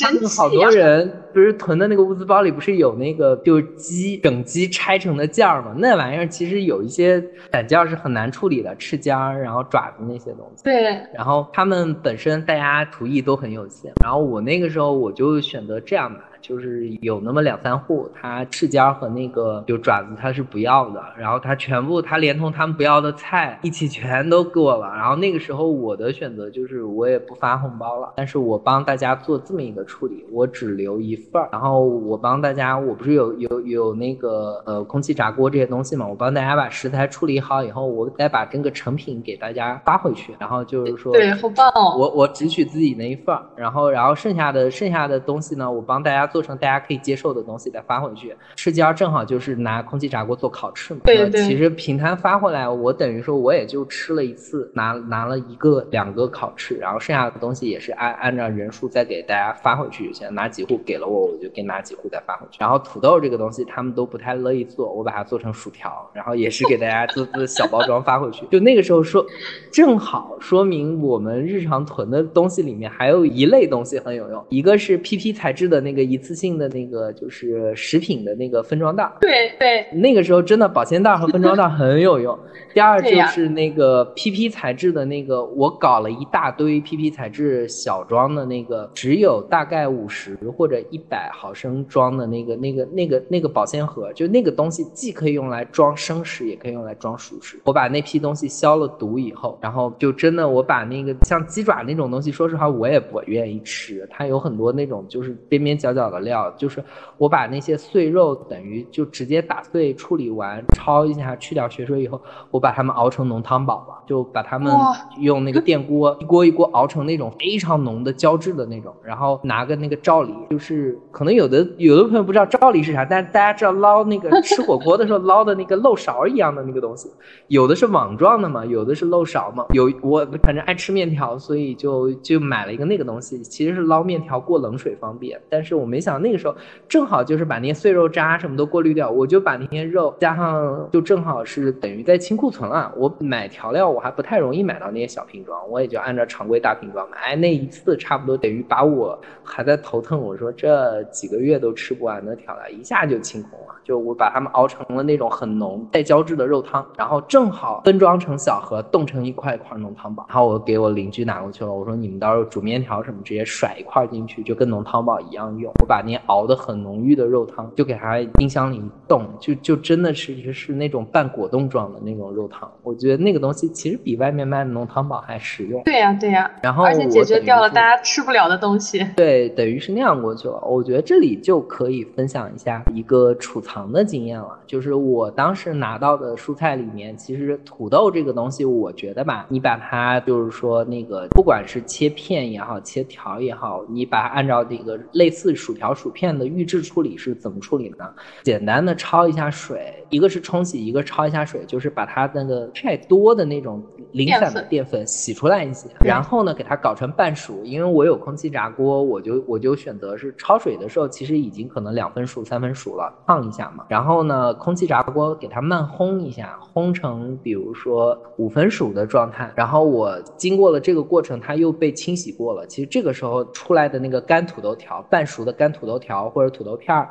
[0.00, 5.74] 他们好多人不是囤的那个物资包里不是有那个就是鸡整鸡拆成的件儿吗？
[5.76, 9.87] 那玩意儿其实有一些散件是很难处理的，翅尖儿，然后爪。
[9.92, 24.88] 的那些东西，对，然后他们本身大家厨艺都很有限，然后我那个时候我就选择这样吧，就是有那么两三户，他翅尖和那个就爪子他是不要的，然后他全部他连同他们不要的菜一起全都给我了。
[24.94, 41.96] 然后那个时候我的选择就是我也不发红包了，但是我帮大家做这么一个处理，我只留一份儿，然后我帮大家，我不是有有有那个呃空气炸锅这些东西嘛，我帮大家把食材处理好以后，我再把这个成品给大家发回去，然后就是说对，好棒哦！
[41.98, 48.36] 我我只取自己那一份儿，然后然后剩下的剩下的东西呢，我帮大家做成大家可以接受的东西再发回去。
[48.54, 51.42] 翅尖正好就是拿空气炸锅做烤翅嘛，对对。
[51.42, 60.28] 其实平摊发回来，我等于说我也就吃了一次，拿拿了一个两个烤翅，然后剩下的东西也是按按照人数再给大家发回去就行。
[60.34, 62.58] 拿几户给了我，我就给拿几户再发回去。
[62.60, 68.44] 然后土豆这个东西他们都不太乐意做，我把它做成薯条，然后也是给大家做做小包装发回去。
[68.52, 69.24] 就那个时候说，
[69.72, 79.10] 正好说明我们日常囤的东西里面还有一类东西很有用，一个是 PP 材质的那个一次性的那个就是食品的那个分装袋。
[79.20, 82.38] 对对，那个时候真的保鲜袋和分装袋很有用。
[82.74, 97.58] 第二就是那个 PP 材质的那个，我搞了一大堆 PP 材质小装的那个，只有大概五十或者一百毫升装的那个那个那个那个保鲜盒，就那个东西既可以用来装生食，也可以用来装熟食。
[97.64, 106.82] 我把那批东西消了毒以后，然后就真的我把那个像鸡爪那种东西，说实话我也不愿意吃，它有很多那种就是边边角角的料，就是
[107.16, 114.72] 我把那些碎肉等于就直接打碎处理完，焯一下去掉血水以后，我把它们熬成浓汤宝了，就把它们
[115.20, 127.10] 用那个电锅一锅一锅熬成那种非常浓的胶质的那种，然后拿个那个罩里，就是可能有的有的朋友不知道罩里是啥，但是大家知道捞那个吃火锅的时候捞的那个漏勺一样的那个东西，
[127.48, 136.56] 有的是网状的嘛，有的是漏勺嘛，有我反正爱吃面条，所以就就买了一个那个东西，其实是捞面条过冷水方便，但是我没想到那个时候
[136.88, 165.72] 正好就是把那些碎肉渣什么都过滤掉，我就把那些肉加上就正好是等于在清库存了，我买调料我还不太容易买到那些小瓶装，我也就按照常规大瓶装买，哎那一次差不多等于把我还在头疼，我说这几个月都吃不完的调料一下就清空了，就我把它们熬成了那种很浓带胶质的肉汤，然后正好分装成小盒冻成一块一块浓汤宝，然后我给我邻居拿过去了，我说你们到时候煮面条什么直接甩一块进去，就跟浓汤宝一样用。
[165.80, 175.82] 我把那熬的很浓郁的肉汤就给它冰箱里一冻，就就真的是是那种半果冻状的那种肉汤，我觉得那个东西其实比外面卖的浓汤宝还实用。
[175.84, 179.06] 对呀对呀，然后而且解决掉了大家吃不了的东西。
[179.16, 180.60] 对，等于是那样过去了。
[180.66, 198.06] 我觉得这里就可以分享一下一个储藏的经验了，就是我当时拿到的蔬菜里面，其实土豆这个东西，我觉得吧，你把它就是说那个，不管是切片也好，切条也好，你把它按照这个类似薯条薯片的预制处理是怎么处理呢？
[198.42, 207.64] 简单的焯一下水，一个是冲洗，一个焯一下水，就是把它那个太多的那种零散的淀粉洗出来一些，然后呢给它搞成半熟。
[207.64, 213.84] 因为我有空气炸锅，我就我就选择是焯水的时候，其实已经可能两分熟、三分熟了，烫一下嘛。
[213.88, 219.52] 然后呢，空气炸锅给它慢烘一下，烘成比如说五分熟的状态。
[219.54, 222.66] 然后我经过了这个过程，它又被清洗过了。
[222.66, 227.10] 其实这个时候出来的那个干土豆条、半熟的干土豆条或者土豆片儿。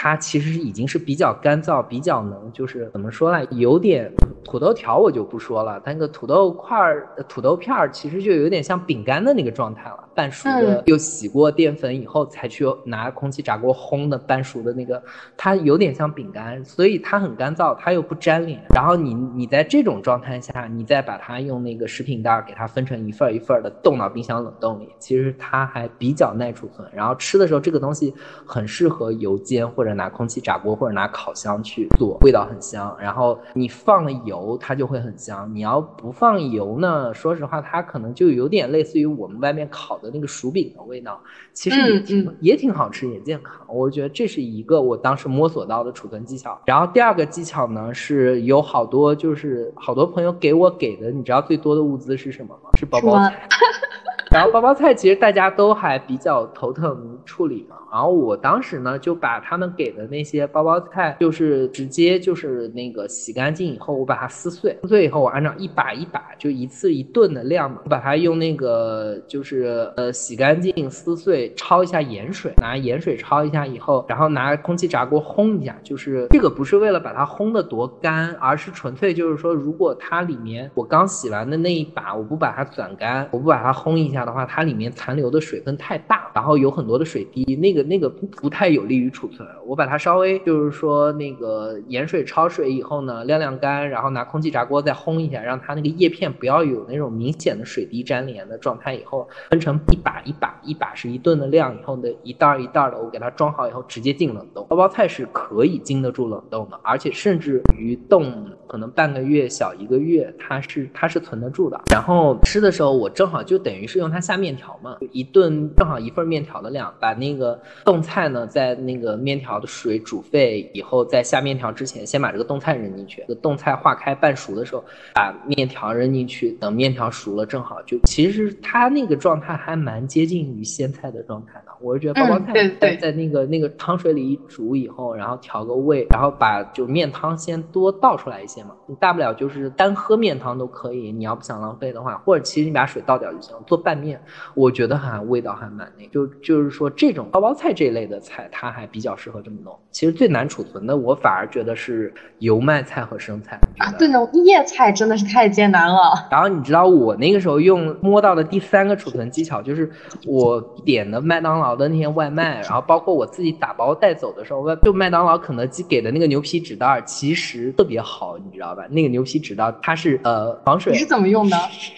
[0.00, 3.44] 它其实已经是比较干燥，比较能，就是怎么说呢？
[3.50, 4.08] 有点
[4.44, 15.02] 土豆条我就不说了，它那个土豆块儿、土豆片儿其实就有点像饼干的那个状态了，半熟的，又洗过淀粉以后才去拿空气炸锅烘的半熟的那个，
[15.36, 18.64] 它有点像饼干，所以它很干燥，它又不粘脸。
[18.74, 26.88] 然后你你在这种状态下，你再把它用那个食品袋给它分成一份一份的冻到冰箱冷冻里，其实它还比较耐储存。
[26.94, 28.14] 然后吃的时候，这个东西
[28.46, 29.88] 很适合油煎或者。
[29.98, 32.96] 拿空气炸锅或者拿烤箱去做，味道很香。
[33.00, 35.52] 然后你放了油，它就会很香。
[35.52, 37.12] 你要不放油呢？
[37.12, 41.20] 说实话，它可能就有点类似于我们外面烤的那个薯饼的味道。
[41.52, 43.66] 其实也挺也挺好吃，也健康。
[43.66, 46.58] 我觉得这是一个我当时摸索到的储存技巧。
[46.64, 52.70] 然后第二个技巧呢，是有好多就是好多朋友给我给的，你知道最多的物资是什么吗？
[52.78, 53.48] 是包包菜。
[54.30, 57.76] 然后包包菜其实大家都还比较头疼处理嘛。
[57.90, 75.74] 然后我当时呢就把他们给的那些包包菜，就是直接就是那个洗干净以后，我把它撕碎，撕碎以后我按照一把一把就一次一顿的量嘛，把它用那个就是呃洗干净撕碎，焯一下盐水，拿盐水焯一下以后，然后拿空气炸锅烘一下。
[75.82, 84.17] 就是这个不是为了把它烘的多干，而是纯粹就是说，如果它里面我刚洗完的那一把我不把它转干，我不把它烘一下。
[84.18, 89.48] 下的话，它里面残留的水分太大，然后有很多的水滴，那个那个不太有利于储存。
[89.64, 98.88] 我把它稍微就是说那个盐水焯水以后呢，晾晾干，然后拿空气炸锅再烘一下，让它那个叶片不要有那种明显的水滴粘连的状态。
[98.98, 104.66] 以后分成一把一把，一把是一顿的量，以后的一袋一袋的，我给它装好以后直接进冷冻。
[104.68, 111.80] 包包菜是可以经得住冷冻的，而且甚至于冻可能半个月小一个月，它是它是存得住的。
[111.92, 124.84] 然后吃的时候，我正好就等于是用他下面条嘛，一顿正好一份面条的量，把那个冻菜呢，在那个面条的水煮沸以后，在下面条之前，先把这个冻菜扔进去，这个冻菜化开半熟的时候，
[125.14, 131.62] 把面条扔进去，等面条熟了，正好就其实它那个状态还蛮接近于鲜菜的状态。
[131.80, 144.20] 我是觉得包包菜在在那个那个汤水里一煮以后，然后调个味，然后把就面汤先多倒出来一些嘛，你大不了就是单喝面汤都可以，你要不想浪费的话，或者其实你把水倒掉就行了，做拌面，
[144.54, 149.76] 我觉得还味道还蛮那，就就是说这种包包菜这一类的菜，它还比较适合这么弄。
[149.90, 156.26] 其实最难储存的，我反而觉得是油麦菜和生菜啊，对，那种叶菜真的是太艰难了。
[156.30, 159.90] 然后你知道我那个时候用摸到的第三个储存技巧，就是
[160.26, 168.86] 我点的麦当劳的那些外卖，然后包括我自己打包带走的时候，外就麦当劳、肯德基给的那个牛皮纸袋，其实特别好，你知道吧？
[168.90, 171.56] 那个牛皮纸袋它是呃防水，你是怎么用的？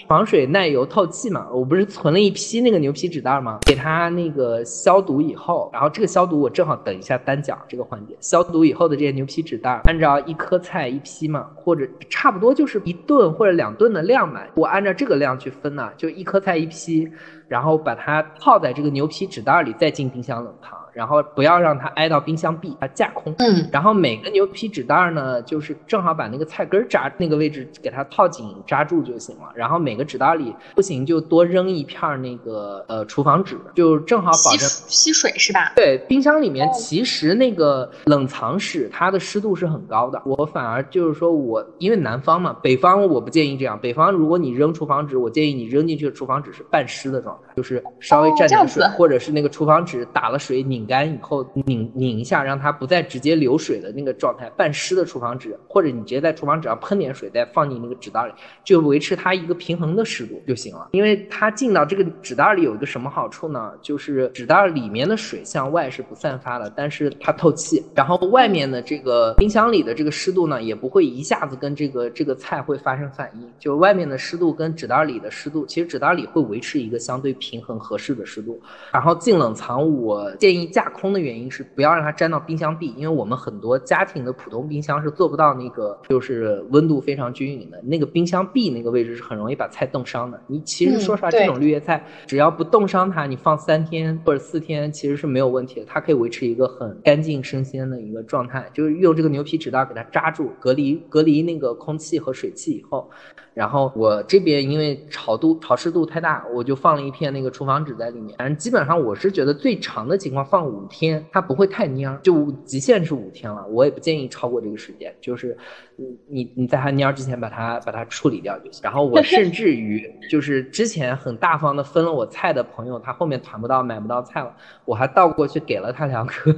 [0.09, 1.49] 防水耐油透气嘛。
[1.53, 3.59] 我不是存了一批那个牛皮纸袋吗？
[3.67, 8.17] 给它那个消毒以后，然后这个消毒我正好等一下单讲这个环节。
[8.21, 17.09] 消毒以后的这些牛皮纸袋，按照一颗菜一批嘛，或者差不多就是一顿或者两顿的量嘛，我按照这个量去分呢，就一颗菜一批，
[17.51, 20.80] 然后把它泡在这个牛皮纸袋里，再进冰箱冷藏。
[20.93, 23.35] 然后不要让它挨到冰箱壁，它架空。
[23.39, 29.51] 嗯，然后每个牛皮纸袋呢，就是正好把那个菜根扎那个位置给它套紧扎住就行了。
[29.55, 35.73] 然后每个纸袋里不行就多扔一片那个呃厨房纸，就正好保证吸水是吧？
[35.77, 40.21] 对，冰箱里面其实那个冷藏室它的湿度是很高的。
[40.25, 43.79] 我反而就是说我因为南方嘛，北方我不建议这样。
[43.81, 50.80] 北方如果你扔厨房纸，我建议你扔进去的厨房纸是半湿的状态，就是稍微沾点水，或者是那个厨房纸打了水拧。
[50.81, 58.33] 拧干以后，拧拧一下，让它不再直接流水的那个状态，半湿的厨房纸，或者你直接在厨房纸上喷点水，再放进那个纸袋里，
[58.65, 60.89] 就维持它一个平衡的湿度就行了。
[60.93, 63.73] 因为它进到这个纸袋里有一个什么好处呢？
[63.83, 73.47] 就是纸袋里面的水向外是不散发的，但是它透气，然后外面的这个冰箱里的这个湿度呢，也不会一下子跟这个这个菜会发生反应。
[73.59, 78.59] 就外面的湿度跟纸袋里的湿度，其实纸袋里会维持一个相对平衡合适的湿度。
[78.93, 80.70] 然后进冷藏，我建议。
[80.71, 90.41] 架空的原因是不要让它粘到冰箱壁，因为我们很多家庭的普通冰箱是做不到那个就是温度非常均匀的，那个冰箱壁那个位置是很容易把菜冻伤的。
[90.47, 98.71] 你其实说实话，这种绿叶菜只要不冻伤它，你放三天或者四天其实是没有问题的，它可以维持一个很干净生鲜的一个状态。
[98.73, 103.11] 就是用这个牛皮纸袋给它扎住，隔离隔离那个空气和水汽以后。
[103.53, 108.37] 然后我这边因为潮度潮湿度太大，我就放了一片那个厨房纸在里面。
[108.39, 113.67] 反正基本上我是觉得最长的情况放五天，它不会太蔫儿，就极限是五天了。
[113.67, 115.57] 我也不建议超过这个时间，就是
[115.97, 118.81] 你你你在它蔫之前把它把它处理掉就行。
[118.85, 126.55] 然后我甚至于就是之前很大方的分了我菜的朋友，他后面团不到买不到菜了，我还倒过去给了他两颗。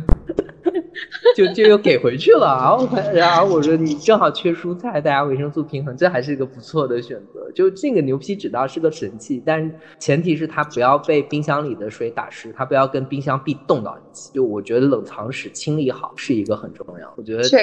[1.37, 7.51] 就就又给回去了，然后然后我说你正好缺蔬菜，大家维生素平衡，这还是一个不错的选择。
[7.53, 14.31] 就这个牛皮纸袋是个神器，但是前提是它不要被冰箱里的水打湿，它不要跟冰箱壁冻到一起。
[14.33, 17.13] 就我觉得冷藏室清理好是一个很重要。
[17.17, 17.59] 我觉得就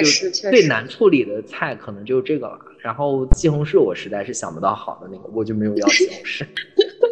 [0.50, 2.58] 最难处理的菜可能就是这个了。
[2.78, 6.46] 然后西红柿我实在是想不到好的那个，我就没有要西红柿。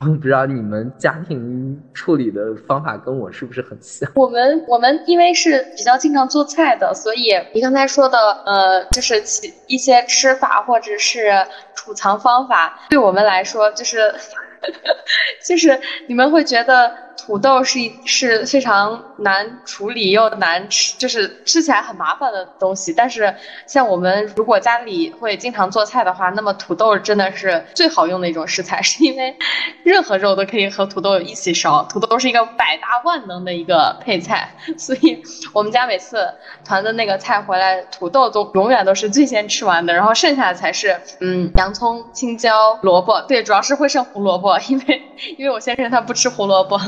[0.00, 4.10] 我不知道你们家庭处理的方法跟我是不是很像？
[4.14, 11.32] 我们我们因为是比较经常做菜的，所以你刚才说的呃，就是其一些吃法或者是
[11.74, 14.14] 储藏方法，对我们来说就是
[15.44, 16.92] 就是你们会觉得。
[17.18, 22.92] 土豆是一是非常难处理又难吃，就是吃起来很麻烦的东西。
[22.92, 23.34] 但是
[23.66, 29.36] 像我们如果家里会经常做菜的话，那么土豆真的是最好用的一种食材， 是因为
[29.82, 34.54] 任何肉都可以和土豆一起烧，土豆是一个百搭万能的一个配菜。
[34.78, 35.20] 所以
[35.52, 36.26] 我们家每次
[36.64, 43.20] 团的那个菜回来，土豆都永远都是最先吃完的，然后剩下的才是嗯洋葱、青椒、萝卜。
[43.22, 45.02] 对，主要是会剩胡萝卜，因为
[45.36, 46.80] 因为我先生他不吃胡萝卜。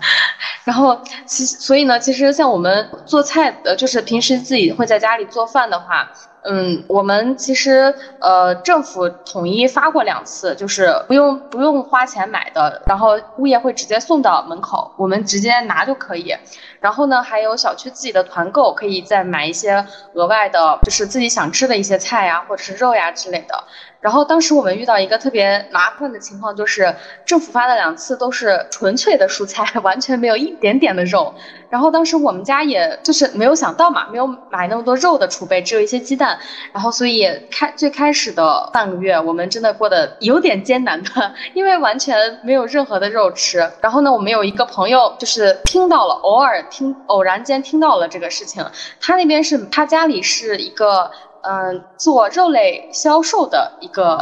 [0.64, 6.08] 然后，其实所以呢，其实像我们做菜的，就是平时自己会在家里做饭的话。
[6.48, 16.32] 嗯，我们其实呃政府统一发过两次，就是不用不用花钱买的，然后物业会直接送到门口，我们直接拿就可以。
[16.78, 23.64] 然后呢，还有小区自己的团购，可以再买一些额外的，就是自己想吃的一些菜呀，或者是肉呀之类的。
[24.06, 26.94] 然后当时我们遇到一个特别麻烦的情况，就是
[27.24, 31.34] 政府发的两次都是纯粹的蔬菜， 完全没有一点点的肉。
[31.68, 36.38] 然后当时我们家也就是没有想到嘛，没有买那么多肉的储备，只有一些鸡蛋。
[36.72, 43.68] 然后所以开最开始的半个月，我们真的过得有点艰难的，因为完全没有任何的肉吃。
[43.80, 48.64] 然后呢，我们有一个朋友就是听到了，偶尔听偶然间听到了这个事情，
[49.00, 51.10] 他那边是他家里是一个。
[51.48, 54.18] 嗯，做肉类销售的一个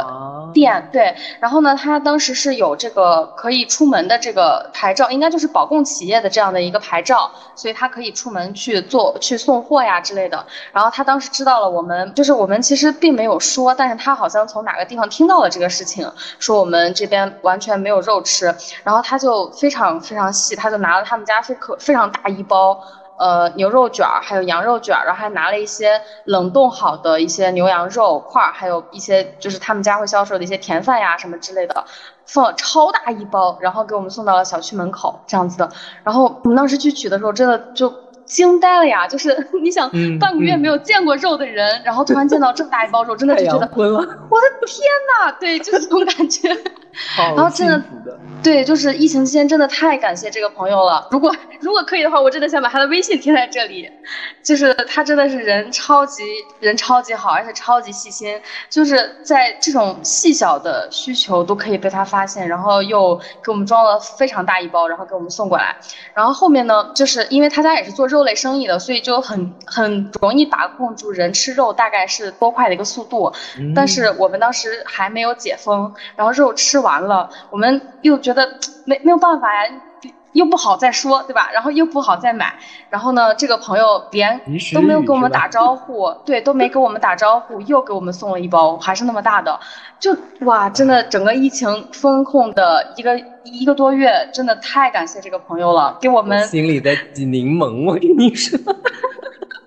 [0.53, 1.15] 店，对。
[1.39, 10.45] 然后呢，他当时是有这个可以出门的这个牌照，应该就是保供企业的这样的一个牌照，所以他可以出门去做、去送货呀之类的。
[10.71, 18.53] 然后他当时知道了我们，就是我们其实并没有说，但是他好像从哪个地方听到了这个事情，说我们这边完全没有肉吃，
[18.83, 22.79] 然后他就非常非常细，他就拿了他们家非可非常大一包。
[23.17, 31.85] 呃，牛肉卷儿，还有羊肉卷儿，然后还拿了一些冷冻好的一些牛羊肉块儿，还有一些就是他们家会销售的一些甜饭呀什么之类的，
[32.25, 35.71] 放了超大一包，然后给我们送到了小区门口这样子的。
[36.03, 37.93] 然后我们当时去取的时候，真的就
[38.25, 39.07] 惊呆了呀！
[39.07, 44.87] 就是 你想半个月没有见过肉的人，然后突然见到这么大一包肉，真的就觉得 我的天
[45.19, 46.49] 呐，对，就是这种感觉。
[47.17, 47.81] 然后真的。
[48.43, 51.07] 对，就是疫情期间真的太感谢这个朋友了。
[51.09, 53.89] 如果如果可以的话，我真的想把他的微信贴在这里。
[54.43, 56.21] 就是他真的是人超级
[56.59, 58.39] 人超级好，而且超级细心。
[58.69, 65.75] 就是在这种细小的需求都可以被他发现，然后又给我们装了非常大一包，然后给我们送过来。
[66.13, 73.33] 然后后面呢，就是因为他家也是做肉类生意的，所以就很很容易把控住人吃肉大概是多快的一个速度。
[73.75, 78.45] 但是我们当时还没有解封，然后肉吃完了，我们又觉得。
[78.45, 78.51] 得
[78.87, 79.61] 没没有办法呀，
[80.35, 81.49] 又不好再说，对吧？
[81.53, 82.53] 然后又不好再买，
[82.89, 84.39] 然后呢，这个朋友连
[84.73, 89.57] 都没有跟我们打招呼，对，都没跟我们打招呼，又给我们送了一包，还是那么大的，
[89.99, 98.59] 就哇，真的整个疫情封控的一个一个多月，真的太感谢这个朋友了，给我们心里在挤 柠檬，我跟你说。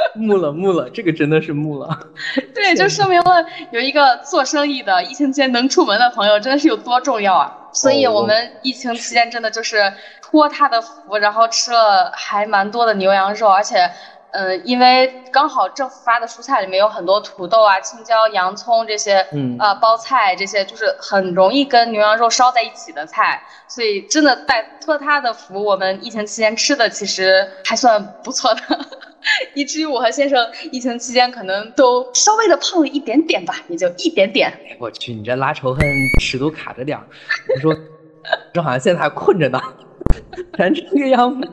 [0.14, 1.98] 木了木了，这个真的是木了。
[2.54, 7.68] 对，就说明了有一个做生意的疫情期间能出门的朋友，真的是有多重要啊！
[7.72, 9.92] 所以我们疫情期间真的就是
[10.22, 13.90] 托他的福，然后吃了还蛮多的牛羊肉，而且。
[14.30, 28.60] 嗯，因为刚好政府发的蔬菜里面有很多土豆啊、青椒、洋葱这些，嗯，呃，包菜这些就是很容易跟牛羊肉烧在一起的菜，所以真的拜托他的福，我们疫情期间吃的其实还算不错的，
[29.54, 34.52] 以至于我和先生疫情期间可能都稍微的胖了一点点吧，也就一点点。
[34.78, 35.84] 我去，你这拉仇恨
[36.20, 37.04] 尺度卡着点儿，
[37.54, 37.76] 我说，
[38.52, 39.60] 这好像现在还困着呢。
[40.56, 41.48] 咱这个样子，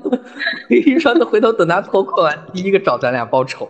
[0.69, 3.67] 一说回头等他脱困完，第一个找咱俩报仇。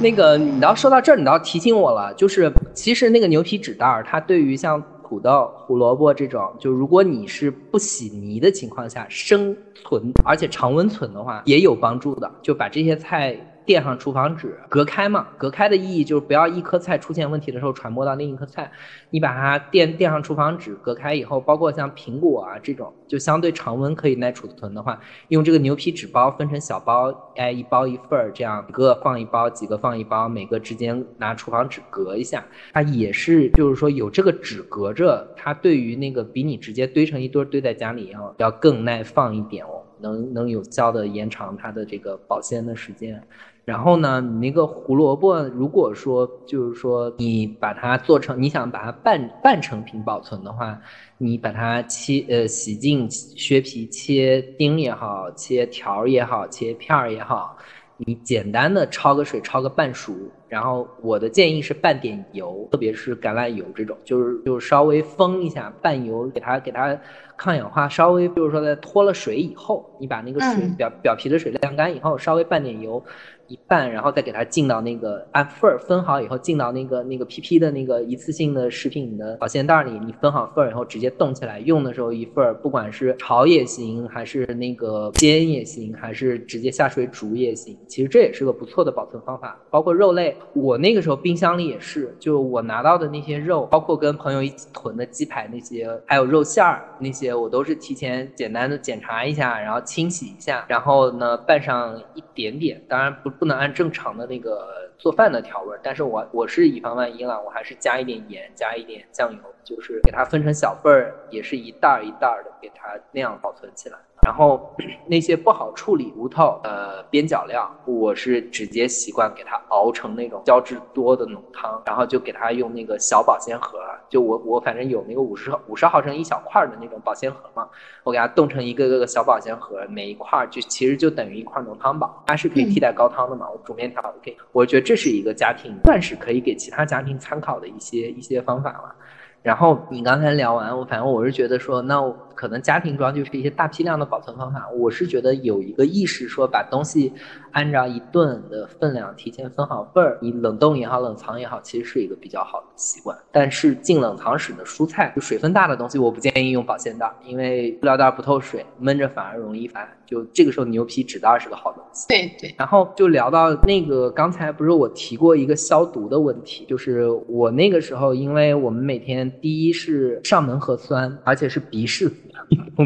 [0.00, 13.34] 那个，你要说到这儿，你要提醒我了，就是其实那个牛皮纸袋儿，它对于像土豆、胡萝卜这种，就如果你是不洗泥的情况下生存，而且常温存的话，也有帮助的，就把这些菜。
[13.68, 15.28] 垫上厨房纸，隔开嘛？
[15.36, 18.72] 隔开的意义就是不要一颗菜出现问题的时候传播到另一颗菜。
[19.10, 24.98] 你把它垫垫上厨房纸，隔开以后，包括像苹果啊这种，就相对常温可以耐储存的话，
[25.28, 32.42] 用这个牛皮纸包分成小包，哎，一包一份儿，这样一个放一包，几个放一包，每个之间拿厨房纸隔一下，
[32.72, 43.22] 它也是就是说有这个纸隔着，它对于那个比你直接堆成一堆堆在家里要要更耐放一点哦，能能有效的延长它的这个保鲜的时间。
[43.68, 50.80] 然后呢，你那个胡萝卜，如果说就是说你把它做成，你想把它半半成品保存的话，
[51.18, 57.58] 你把它切呃洗净削皮切丁也好，切条也好，切片儿也好，
[57.98, 60.14] 你简单的焯个水焯个半熟，
[60.48, 66.98] 然后我的建议是拌点油，特别是橄榄油这种，就是就稍微封一下，拌油给它给它
[67.36, 73.04] 抗氧化，稍微就是说在脱了水以后，你把那个水表表皮的水晾干以后，稍微拌点油。
[73.48, 79.98] 一半，然后再给它进到那个按份儿分好以后，进到那个那个 PP 的那个一次性的食品的保鲜袋里。
[80.06, 87.76] 你分好份儿以后，直接冻起来用的时候，一份儿不管是炒也行，还是那个煎也行，还是直接下水煮也行。
[87.86, 89.58] 其实这也是个不错的保存方法。
[89.70, 97.08] 包括肉类，我那个时候冰箱里也是，就我拿到的那些肉，包括跟朋友一起囤的鸡排那些，还有肉馅儿那。
[97.18, 113.98] 些，我都是提前简单的检查一下，然后清洗一下，然后呢拌上一点点，当然不不能按正常的那个做饭的调味，但是我我是以防万一了，我还是加一点盐，加一点酱油，就是给它分成小份儿，也是一袋儿一袋儿的给它那样保存起来。
[114.22, 114.68] 然后
[115.06, 123.78] 那些不好处理骨头呃边角料，我是直接习惯给它熬成那种胶质多的浓汤，然后就给它用那个小保鲜盒，
[124.08, 127.68] 就我我反正有那个五十五十毫升一小块的那种保鲜盒嘛，
[128.04, 138.94] 我给它冻成一个个小保鲜盒，每一块就其实就等于一块浓汤宝，它是可以替代高汤的嘛，我煮面条 OK，我觉得这是一个家庭算是可以给其他家庭参考的一些一些方法了。
[139.40, 142.02] 然后你刚才聊完，我反正我是觉得说，那
[142.38, 144.70] 可能家庭装就是一些大批量的保存方法。
[144.70, 147.12] 我是觉得有一个意识，说把东西
[147.50, 153.18] 按照一顿的分量提前分好份儿，你冷冻也好，冷藏也好，其实是一个比较好的习惯。
[153.32, 159.88] 但是进冷藏室的蔬菜，就水分大的东西，我不建议用保鲜袋，因为塑料袋不透水，闷着反而容易烦。
[160.06, 162.06] 就这个时候，牛皮纸袋是个好东西。
[162.08, 162.54] 对对。
[162.56, 172.14] 然后就聊到那个，刚才不是我提过一个消毒的问题，就是我那个时候，因为我们每天第一是上门核酸，而且是鼻拭子，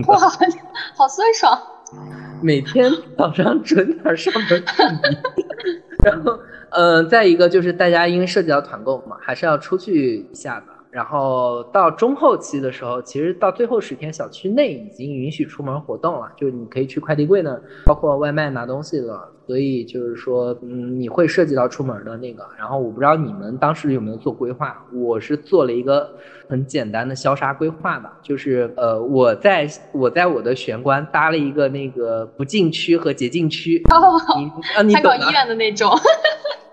[0.09, 0.19] 哇，
[0.97, 1.59] 好酸爽！
[2.43, 5.45] 每天早上准点上门看鼻，
[6.05, 6.39] 然后，
[6.71, 10.67] 嗯，再一个就是大家因为涉及到团购嘛，还是要出去一下的。
[10.93, 19.31] 然后到中后期的时候，其实到最后十天，小区内已经允许出门活动了，就是你可以去快递柜呢，包括外卖拿东西了。
[19.45, 22.47] 所以就是说，嗯，你会涉及到出门的那个。
[22.57, 26.09] 然后我不知道你们当时有没有做规划，我是做了一个
[26.49, 33.83] 很简单的消杀规划的，就是呃，我在我在我的玄关搭了一个那个不进区和洁净区。
[33.91, 35.91] 哦，你啊，你懂医院的那种。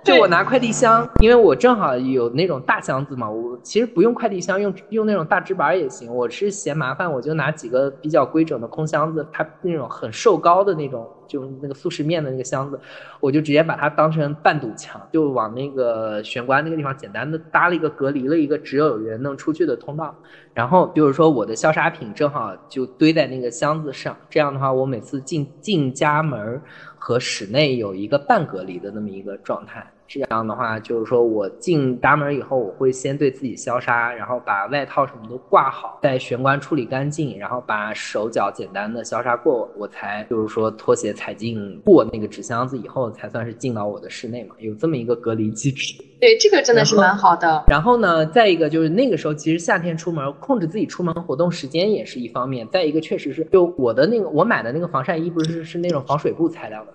[0.03, 6.13] 就我拿快递箱，因为我正好有那种大箱子嘛，我其实不用快递箱，用用那种大纸板也行。
[6.13, 12.79] 我是嫌麻烦，我就拿几个比较规整的空箱子，它那种很瘦高的那种，就那个速食面的那个箱子，
[13.19, 20.15] 我就直接把它当成半堵墙，就往那个玄关那个地方简单的搭了一个隔离了一个只有人能出去的通道。
[20.53, 26.61] 然后就是说我的消杀品正好就堆在那个箱子上，这样的话我每次进进家门
[26.99, 29.91] 和室内有一个半隔离的那么一个状态。
[30.09, 45.93] 这样的话，就是说我进大门以后，我会先对自己消杀，然后把外套什么都挂好，在玄关处理干净，然后把手脚简单的消杀过，我才就是说拖鞋踩进过那个纸箱子以后，才算是进到我的室内嘛，有这么一个隔离机制。
[46.19, 47.63] 对，这个真的是蛮好的。
[47.67, 56.91] 然后呢，再一个就是那个时候，其实夏天出门控制自己出门活动时间也是一方面，再一个确实是就我的那个我买的那个防晒衣不是是那种防水布材料的。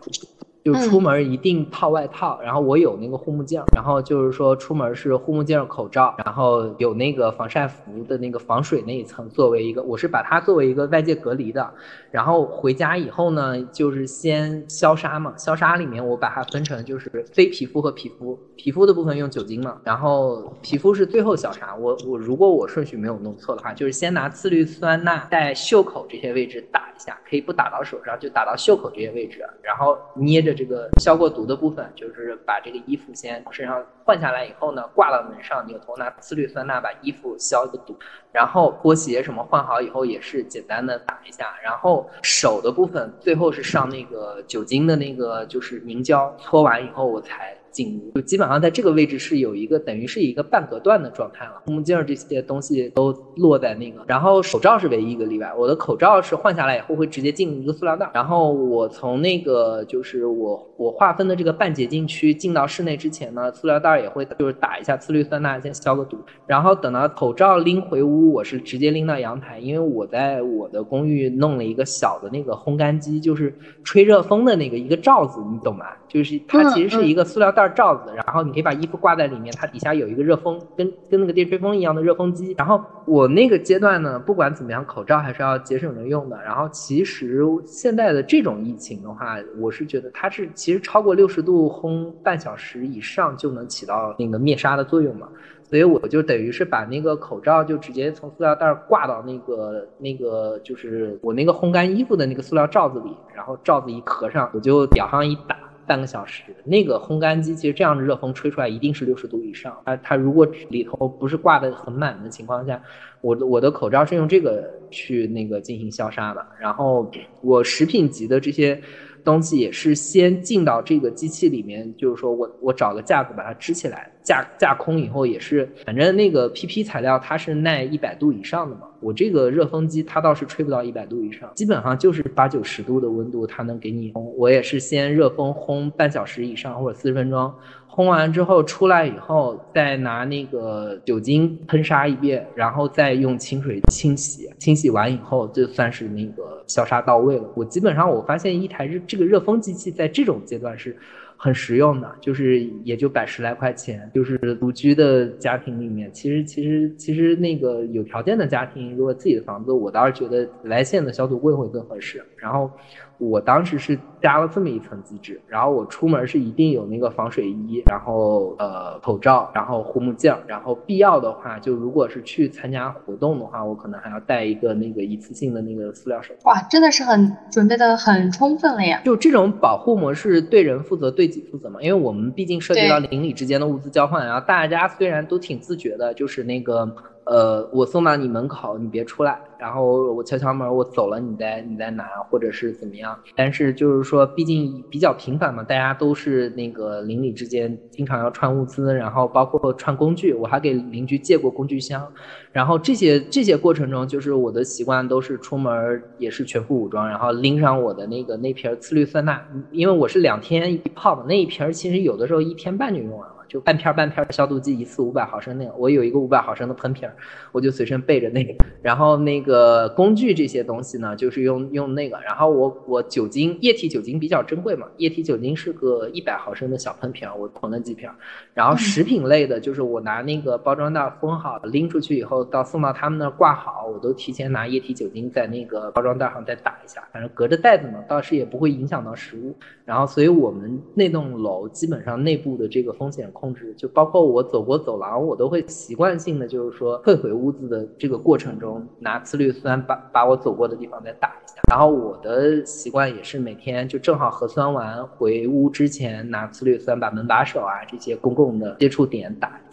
[0.65, 11.71] 就出门一定套外套，然后我有那个护目镜，然后就是说出门是护目镜、口罩，然后有那个防晒服的那个防水那一层作为一个，我是把它作为一个外界隔离的。
[12.11, 21.75] 然后回家以后呢，就是先消杀嘛，消杀里面我把它分成就是非皮肤和皮肤，皮肤的部分用酒精嘛，然后皮肤是最后消杀。
[21.75, 30.54] 我我如果我顺序没有弄错的话，就是先拿次氯酸钠在袖口这些位置打一下，可以不打到手上，就打到袖口这些位置，然后捏着。
[30.55, 37.99] 这个消过毒的部分，就是把这个衣服先身上换下来以后呢，挂到门上，扭头拿次氯酸钠把衣服消个毒，
[38.33, 47.57] 然后拖鞋什么换好以后也是简单的打一下，然后手的部分最后是上那个酒精的那个就是凝胶，搓完以后我才。
[47.75, 66.17] 进屋就基本上在这个位置是有一个等于是一个半隔断的状态了，护目镜这些东西都落在那个，然后口罩是唯一一个例外，我的口罩是换下来以后会直接进一个塑料袋，然后我从那个就是我我划分的这个半洁净区进到室内之前呢，塑料袋也会就是打一下次氯酸钠先消个毒，
[66.47, 73.53] 然后等到口罩拎回屋，我是直接拎到阳台，因为我在我的公寓弄了一个小的那个烘干机，就是
[73.83, 75.87] 吹热风的那个一个罩子，你懂吗？
[76.15, 77.65] 就是它其实是一个塑料袋。
[77.75, 82.55] 罩子，然后你可以把衣服挂在里面，它底下有一个热风，跟跟那个电吹风一样的热风机。
[82.57, 86.41] 然后我那个阶段呢，不管怎么样，口罩还是要节省着用的。
[86.45, 95.27] 然后其实现在的这种疫情的话，我是觉得它是其实超过六十度烘半小时以上就能起到那个灭杀的作用嘛。
[95.69, 105.57] 所以我就等于是把那个口罩就直接从塑料袋挂到那个那个就是我那个烘干衣服的那个塑料罩子里，然后罩子一合上，我就表上一打。
[105.87, 109.77] 半个小时，那个烘干机其实这样的热风吹出来一定是六十度以上。
[109.85, 112.83] 它它如果里头不是挂的很满的情况下，
[113.21, 116.47] 我的我的口罩是用这个去那个进行消杀的。
[116.59, 117.11] 然后
[117.41, 118.81] 我食品级的这些
[119.23, 128.89] 东西也是先进到这个机器里面，就是说我我找个架子把它支起来，架架空以后也是，反正那个 PP 材料它是耐一百度以上的嘛。
[129.01, 134.23] 我这个热风机它倒是吹不到一百度以上，基本上就是八九十度的温度它能给你烘。
[134.39, 137.53] 我也是先热风烘半小时以上或者四十分钟。
[137.87, 144.51] 烘完之后出来以后，再拿那个酒精喷砂一遍，然后再用清水清洗。
[144.59, 147.45] 清洗完以后，就算是那个消杀到位了。
[147.55, 150.97] 我基本上我发现一台热这个热风机器在这种阶段是。
[151.45, 162.25] 很实用的，就是也就百十来块钱，就是独居的家庭里面，其实其实其实那个有条件的家庭，如果自己的房子，我倒是觉得来县的消毒柜会更合适。
[162.37, 162.71] 然后。
[163.19, 176.51] 我当时是加了这么一层机制，然后我出门是一定有那个防水衣，然后呃口罩，然后护目镜，然后必要的话，就如果是去参加活动的话，我可能还要带一个那个一次性的那个塑料手套。
[176.51, 179.01] 哇，真的是很准备的很充分了呀！
[179.05, 186.95] 就这种保护模式，对人负责，对己负责嘛，因为我们毕竟涉及到邻里之间的物资交换，然后大家虽然都挺自觉的，就是那个。
[187.27, 189.41] 呃，我送到你门口，你别出来。
[189.57, 193.19] 然后我敲敲门，我走了，你再你再拿，或者是怎么样。
[193.35, 202.07] 但是就是说，毕竟比较频繁嘛，大家都是那个邻里之间经常要串物资，然后包括串工具，我还给邻居借过工具箱。
[202.53, 213.34] 然后这些这些过程中，就是我的习惯都是出门也是全副武装，然后拎上我的那个那瓶次氯酸钠，因为我是两天一泡嘛，那一瓶其实有的时候一天半就用完了。
[213.49, 217.09] 就半片半片的消毒剂，一次五百毫升那个，我有一个五百毫升的喷瓶，
[217.53, 218.55] 我就随身备着那个。
[218.83, 222.19] 然后那个工具这些东西呢，就是用用那个。
[222.21, 228.11] 然后我我酒精液体酒精比较珍贵嘛，液体酒精是个一百毫升的小喷瓶，我囤了几瓶。
[228.53, 239.55] 然后食品类的，就是我拿那个包装袋封好，拎出去以后到送到他们那儿挂好，我都提前拿液体酒精在那个包装袋上再打一下，反正隔着袋子嘛，倒是也不会影响到食物。
[239.85, 243.55] 然后所以我们那栋楼基本上内部的这个风险控。
[243.55, 251.61] 制就包括我走过走廊，我都会习惯性的就是说退回屋子的这个过程中，拿次氯酸把把我走过的地方再打一下。
[251.71, 259.64] 然后我的习惯也是每天就正好核酸完回屋之前拿次氯酸把门把手啊这些公共的接触点打。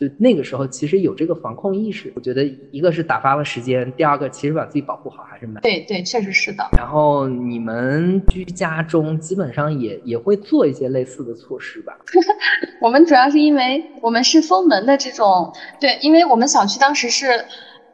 [0.00, 6.66] 就那个时候，其实有这个防控意识，我觉得一个是打发了时间，第二个其实把自己保护好还是蛮对对，确实是的。
[6.78, 11.92] 然后你们居家中基本上也也会做一些类似的措施吧？
[12.80, 17.44] 我们主要是因为我们是封门的这种，对，因为我们小区当时是，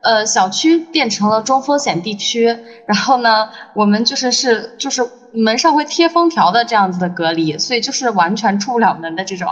[0.03, 5.03] 呃，小区变成了中风险地区，然后呢，我们就是是就是
[5.33, 9.49] 门上会贴封条的这样子的隔离，所以就是完全出不了门的这种。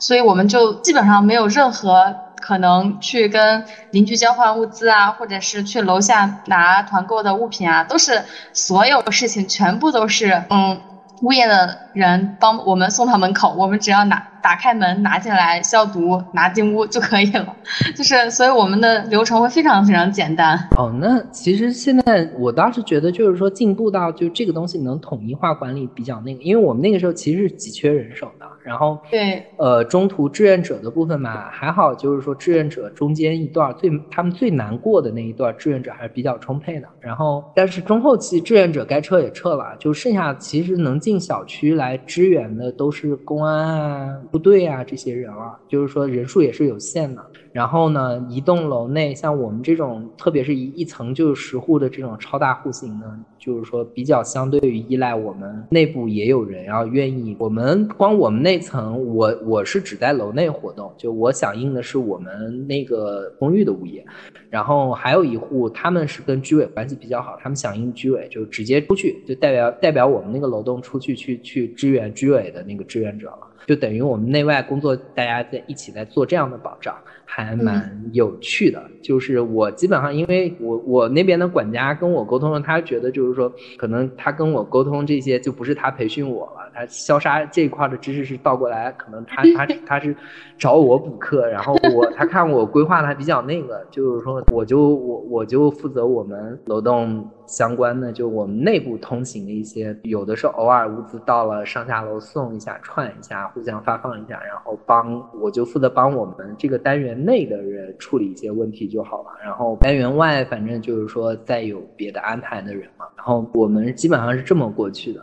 [0.00, 10.80] 所以我们就基本上没有任何可能去跟邻居交换物资啊，或者是去楼下拿团购的物品啊，都是所有事情全部都是嗯。
[11.22, 17.54] 物业的人帮我们送到门口，我们只要拿打开门拿进来消毒拿进屋就可以了，
[17.94, 20.58] 就是所以我们的流程会非常非常简单。
[20.78, 41.10] 哦，那其实现在我倒是觉得就是说进步到就这个东西能统一化管理比较那个，因为我们那个时候其实是急缺人手的，然后对呃中途志愿者的部分嘛还好，就是说志愿者中间一段最他们最难过的那一段志愿者还是比较充沛的，然后但是中后期志愿者该撤也撤了，就剩下其实能进。
[41.10, 47.20] 进小区来支援的都是公安啊、部队啊这些人了，就是说人数也是有限的。
[47.52, 57.36] 然后呢，一栋楼内像我们这种，特别是一一层就十户的这种超大户型呢，就是说比较相对于依赖我们内部也有人要愿意。
[57.40, 64.06] 我们光我们那层，我我是只在楼内活动，就我响应的是我们那个公寓的物业。
[64.48, 71.00] 然后还有一户，他们是跟居委关系比较好，他们响应居委就直接出去，就代表代表我们那个楼栋出。
[71.00, 73.38] 去去去支援居委的那个志愿者了，
[73.70, 76.92] 就等于我们内外工作大家在一起在做这样的保障，
[77.24, 78.82] 还蛮有趣的。
[79.00, 90.14] 就是我基本上，因为我我那边的管家跟我沟通了，他觉得就是说，可能他跟我沟通这些就不是他培训我了，他消杀这一块的知识是倒过来，可能他 他他是
[90.58, 97.28] 找我补课，然后我他看我规划的还比较那个，就是说我就我我就负责我们楼栋。
[97.50, 109.30] 相关的就我们内部通行的一些，有的是偶尔物资到了上下楼送一下串一下，互相发放一下，然后帮我就负责帮我们这个单元内的人处理一些问题就好了。
[109.42, 115.20] 然后单元外反正就是说再有别的安排的人嘛，然后我们基本上是这么过去的。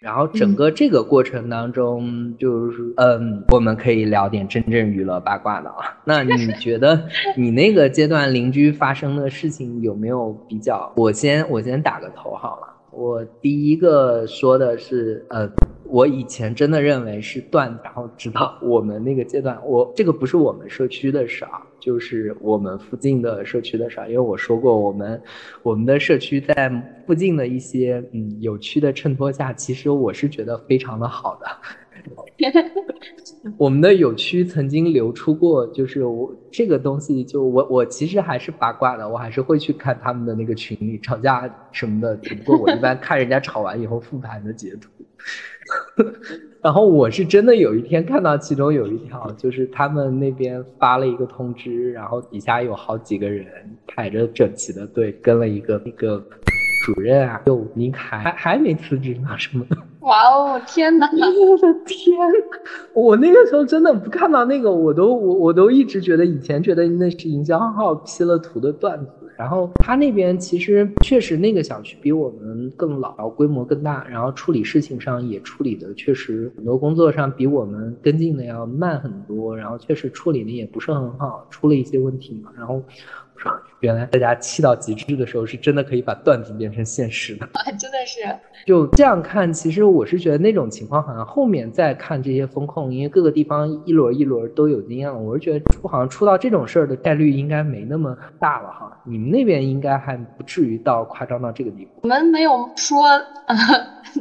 [0.00, 5.98] 然后整个这个过程当中，就是嗯，我们可以聊点真正娱乐八卦的啊。
[6.04, 7.02] 那你 觉得
[7.36, 10.92] 你那个阶段邻居发生的事情有没有比较？
[10.96, 12.74] 我先我先打个头好了。
[12.92, 15.48] 我第一个说的是，呃，
[15.84, 25.20] 我以前真的认为是断，然后直到我们那个阶段，我这个不是我们社区的事啊，就是我们附近的社区的事儿，因为我说过，我们
[25.62, 26.70] 我们的社区在
[27.06, 31.46] 附近的一些嗯有趣的衬托下，其实我是觉得非常的好的。
[33.58, 42.16] 我们的有区曾经流出过，就是我这个东西，就我我其实还是八卦的，我还是会去看他们的那个群里吵架什么的。
[42.18, 44.90] 只不过我一般看人家吵完以后复盘的截图。
[46.68, 53.46] 然后我是真的有一天看到其中有一条，就是他们那边发了一个通知，然后底下有好几个人
[53.86, 56.22] 排着整齐的队跟了一个那个
[56.84, 59.78] 主任啊，就您还还还没辞职呢什么的。
[60.00, 61.08] 哇哦，天哪！
[61.16, 62.14] 我的天，
[62.92, 69.17] 我那个时候真的不看到那个，我都我我都一直觉得以前觉得那是营销号 P 了图的段子。
[69.38, 82.50] 然后他那边其实确实那个小区比我们更老，然后规模更大，然后处理事情上也处理的确实很多工作上比我们跟进的要慢很多，然后确实处理的也不是很好，出了一些问题嘛。
[82.56, 82.82] 然后
[83.80, 88.20] 原来大家气到极致的时候，是真的可以把段子变成现实的， 啊真的是。
[88.66, 99.00] 就这样看，其实我是觉得那种情况好像后面再看这些风控，因为各个地方一轮一轮都有经验了，我是觉得出好像出到这种事儿的概率应该没那么大了哈。
[99.04, 102.00] 你们那边应该还不至于到夸张到这个地步。
[102.02, 103.06] 我们没有说，
[103.46, 103.56] 呃，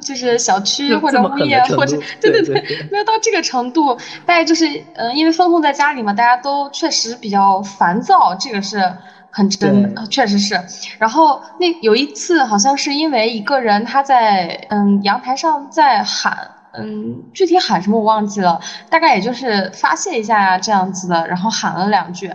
[0.01, 2.55] 就是小区或者物业或者对对对，
[2.91, 3.95] 没 有到这个程度。
[4.25, 8.77] 大概就是，嗯，因为风控在家里嘛，大家都确实比较烦躁，这个是。
[9.37, 10.59] 很真，确实是。
[10.97, 16.35] 然后那有一次，好像是因为一个人他在嗯阳台上在喊，
[16.73, 18.59] 嗯具体喊什么我忘记了，
[18.89, 22.33] 大概也就是发泄一下呀这样子的，然后喊了两句。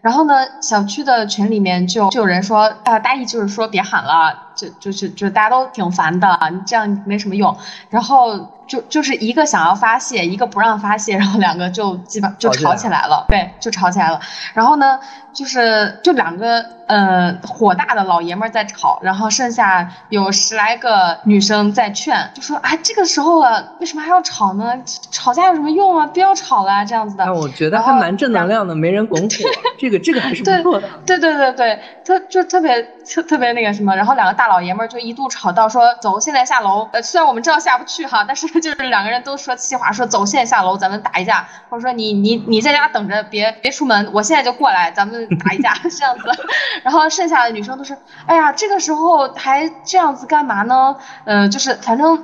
[0.00, 7.54] 然后呢，小区的群里面就就有人说，啊大意就是说别喊了，就就是就大家都挺烦的，你这样没什么用。
[7.90, 8.56] 然后。
[8.68, 14.20] 就就是一个想要发泄，一个不让发泄，然后两个就基本就吵起来了，对，就吵起来了。
[14.52, 15.00] 然后呢，
[15.38, 24.74] 就是就两个呃火大的老爷们在吵，然后剩下有十来个女生在劝，就说啊这个时候了，为什么还要吵呢？
[25.12, 26.06] 吵架有什么用啊？
[26.08, 27.32] 不要吵了，这样子的。
[27.32, 29.28] 我觉得还蛮正能量的，没人拱火，
[29.78, 30.88] 这个这个还是不错的。
[31.06, 36.88] 对对对对，特就特别特特别那个什么，然后两个大老爷们就一度吵到说走，现在下楼。
[36.92, 38.48] 呃，虽然我们知道下不去哈，但是。
[38.58, 41.46] 就是两个人都说气话，说走，现在下楼，咱们打一架。
[41.68, 46.22] 或者说你你你在家等着，别别出门，我现在就过来，咱们打一架，这样子。
[46.82, 50.96] 然后剩下的女生都是，哎呀，这个时候还这样子干嘛呢？
[51.24, 52.18] 嗯，就是反正。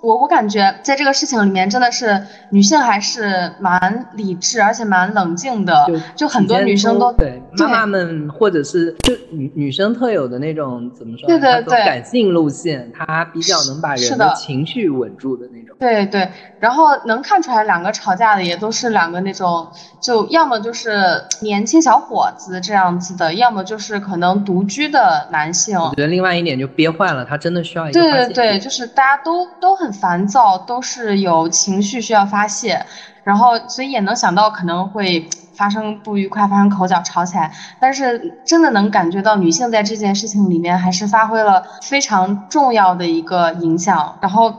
[0.00, 5.84] 我我感觉在这个事情里面，真的是女性还是蛮理智，而且蛮冷静的。
[5.88, 11.26] 就就很多女生都对妈妈们，或者是就女女生特有的那种怎么说？
[11.26, 15.76] 对对对，感性路线，她比较能把人的情绪稳住的那种。
[15.80, 16.30] 对对，
[16.60, 19.66] 然后能看出来两个吵架的也都是两个那种，
[20.00, 25.76] 就要么就是年轻小伙子这样子的，要么就是可能独居的男性。
[25.76, 29.87] 我觉得另外一点就憋坏了，他真的需要一个对对对，就是大家都都很。
[29.92, 32.84] 烦躁都是有情绪需要发泄，
[33.24, 35.28] 然后所以也能想到可能会。
[35.58, 44.54] 发生不愉快，发生口角，吵起来，但是真的能感觉到女性在这件事情里面还是发挥了非常重要的一个影响，然后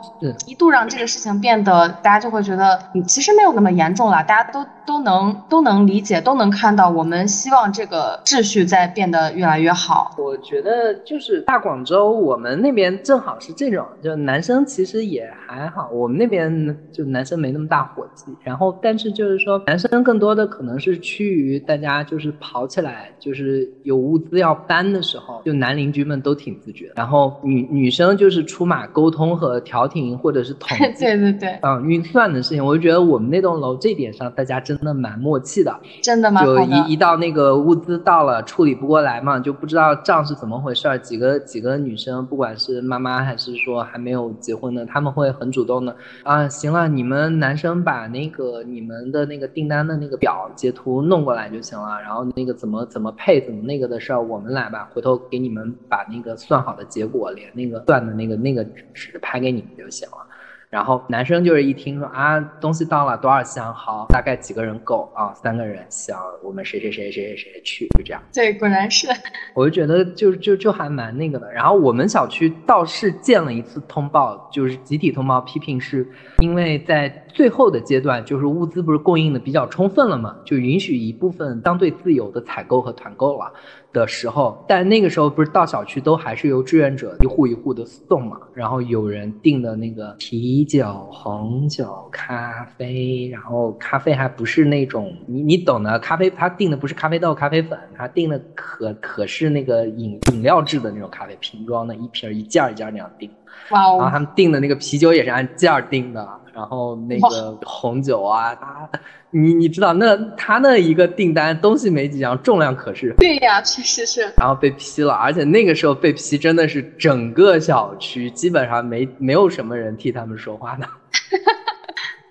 [0.45, 2.77] 一度让这个事情变得大家就会觉得
[3.07, 10.15] 其实没有那么严重了，大家都都能都能理解，都能看到我们希望这个秩序在变得越来越好。
[10.17, 20.97] 我觉得就是大广州，我们那边正好是这种，就男生其实也还好，我们那边就男生没那么大火气，然后但是就是说男生更多的可能是。
[21.01, 26.91] 趋于大家就是跑起来，就是有物资要搬的时候，就男邻居们都挺自觉。
[26.95, 36.43] 然后女女生就是出马沟通和调停，或者是统计， 对对对，嗯，运算的事情，我就觉得我们那栋楼这点上大家真的蛮默契的，真的吗？
[36.43, 40.97] 就一一到那个物资到了，处理不过来嘛，就不知道账是怎么回事儿。
[40.97, 50.79] 几个几个女生，不管是妈妈还是说还没有结婚的，他们会很主动的啊，行了，你们男生把那个你们的那个订单的那个表截图。
[50.79, 58.63] 图弄过来就行了，然后那个怎么怎么配怎么那个的事儿我们来吧，回头给你们把那个算好的结果连那个算的那个那个
[58.93, 60.25] 纸拍给你们就行了。
[60.69, 65.33] 然后男生就是一听说啊，东西到了多少箱，好，大概几个人够啊？
[65.33, 68.21] 三个人行，我们谁谁谁谁谁谁去，就这样。
[68.31, 69.07] 对，果然是。
[69.55, 71.51] 我就觉得就就就还蛮那个的。
[71.51, 76.07] 然后我们小区倒是建了一次通报，就是集体通报批评，是
[76.37, 83.51] 因为在最后的阶段，就是物资不是供应的比较充分了嘛，就允许一部分相对自由的采购和团购了。
[83.91, 103.29] 的时候，但那个时候不是到小区都还是由志愿者一户一户的送嘛，然后有人订的那个啤酒、红酒、咖啡，然后咖啡还不是那种你你懂的，咖啡他订的不是咖啡豆、咖啡粉，他订的可可是那个饮饮料制的那种咖啡，瓶装的，一瓶一件一件那样订。
[103.71, 103.97] 哇哦！
[103.97, 106.27] 然后他们订的那个啤酒也是按件儿订的，
[106.59, 108.89] 然后那个红酒啊，他
[109.31, 113.15] 你你知道那他那一个订单东西没几样，重量可是。
[113.17, 114.23] 对呀，确实是。
[114.35, 120.85] 然后被批了，而且那个时候被批真的是整个小区基本上没没有什么人替他们说话的。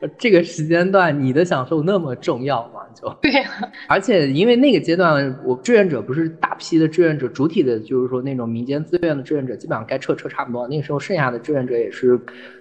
[0.16, 2.82] 这个时间段你的享受那么重要吗？
[2.94, 3.48] 就对呀。
[3.88, 10.68] 而且因为那个阶段，我志愿者不是大批的志愿者，主体的就是说那种民间自愿的志愿者，基本上该撤撤差不多。
[10.68, 12.20] 那个时候剩下的志愿者也是，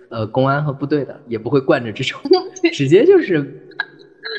[0.10, 2.20] 呃，公安和部队的，也不会惯着这种，
[2.74, 3.45] 直接就是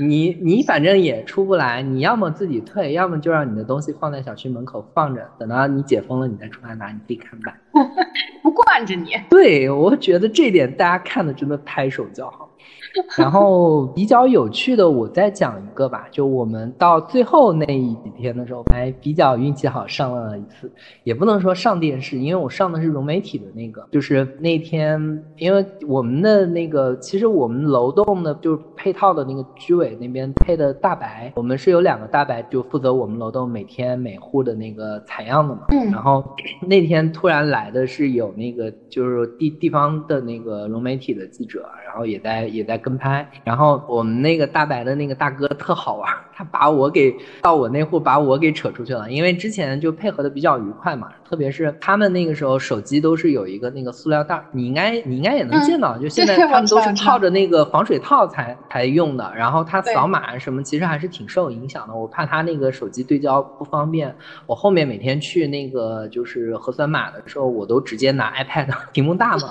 [0.01, 7.55] 你你反正也出不来，你要么自己退，要么就让你的东西放在小区门口放着，等到你解封了你再出来拿，你自己看办。
[8.43, 9.11] 不惯着你。
[9.29, 12.49] 对，我觉得这点大家看的真的拍手叫好。
[13.17, 16.07] 然后比较有趣的，我再讲一个吧。
[16.11, 20.71] 就我们到最后那一几天的时候，还比较运气好，上了一次，
[21.05, 23.87] 也不能说上电视，因为我上的是融媒体的那个。
[23.93, 35.67] 就是那天，因为我们的那个，其实我们楼栋的，就是配套的那个居委那边配的大白，我们是有两个大白，就负责我们楼栋每天每户的那个采样的嘛。
[35.69, 35.91] 嗯。
[35.91, 36.25] 然后
[36.67, 42.78] 那天突然来的是有那个，就是地地方的那个融媒体的记者，然后也在也在。
[42.79, 64.15] 跟拍，然后我们那个大白的那个大哥特好玩， 他把我给到我那户把我给扯出去了，因为之前就配合的比较愉快嘛，特别是他们那个时候手机都是有一个那个塑料袋，你应该你应该也能见到，就现在 他们都是套着那个防水套才才用的，然后他扫码什么其实还是挺受影响的，我怕他那个手机对焦不方便，
[64.47, 69.49] 我后面每天去那个就是核酸码的时候，我都直接拿 iPad，屏幕大嘛，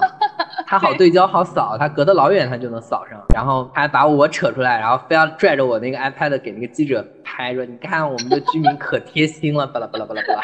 [0.68, 3.18] 他好对焦好扫，他隔得老远他就能扫上。
[3.34, 7.06] 然后还把我扯出来，然后非要拽着我那个 iPad 给那个记者
[7.38, 10.44] 拍，说你看我们的居民可贴心了，巴拉巴拉巴拉巴拉。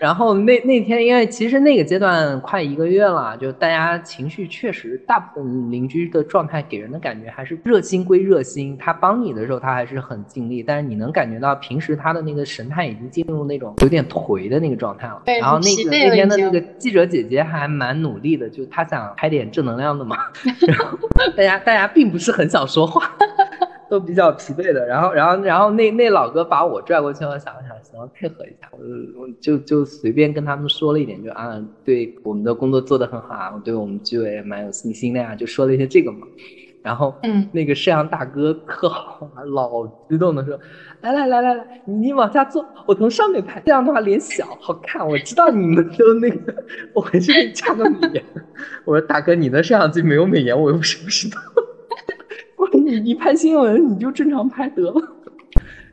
[0.00, 15.20] 然后那那天，因为其实那个阶段快一个月了，就大家情绪确实，大部分邻居的状态给人的感觉还是热心归热心，他帮你的时候他还是很尽力，但是你能感觉到平时他的那个神态已经进入那种有点颓的那个状态了。
[15.26, 20.16] 然后那个那天的那个记者姐姐还蛮努力的，就她想拍点正能量的嘛。
[20.66, 20.98] 然后
[21.36, 23.14] 大家大家并不是很想说话。
[23.88, 28.78] 都比较疲惫的，然后，然后，然后那那老哥把我拽过去，我想了想，行，配合一下，我
[29.20, 36.26] 我就就随便跟他们说了一点，就啊，对我们的工作做得很好啊，我对我们居委蛮有信心的呀，就说了一些这个嘛。
[36.82, 40.56] 然后，嗯，那个摄像大哥可好，老激动的说，
[41.00, 45.04] 来来来来来，你你往下坐，我从上面拍，这样的话脸小好看。
[45.04, 46.54] 我知道你们都那个，
[46.94, 48.24] 我回去给你加个美颜。
[48.86, 51.36] 我说大哥，你的摄像机没有美颜，我又不是不知道。
[52.86, 55.02] 你你拍新闻你就正常拍得了，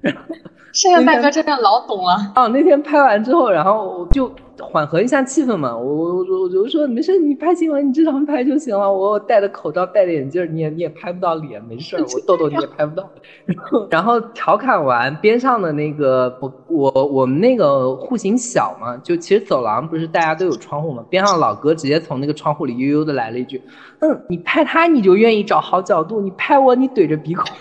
[0.01, 0.35] 然 后
[0.73, 2.15] 摄像大哥真的老懂了。
[2.35, 5.77] 哦，那天拍完之后，然后我就缓和一下气氛嘛。
[5.77, 8.91] 我我我我就说没事，你拍新闻你正常拍就行了。
[8.91, 13.07] 我戴着口罩戴着眼镜，你也你也拍不到脸，没事，我痘痘你也拍不到。
[13.45, 23.61] 然后然后调侃完，边上的那个我我我们那个户型小嘛，就其实走廊不是大家都有窗户嘛，边上老哥直接从那个窗户里悠悠的来了一句。
[23.99, 27.45] 嗯，你拍他你就愿意找好角度，你拍我你怼着鼻孔。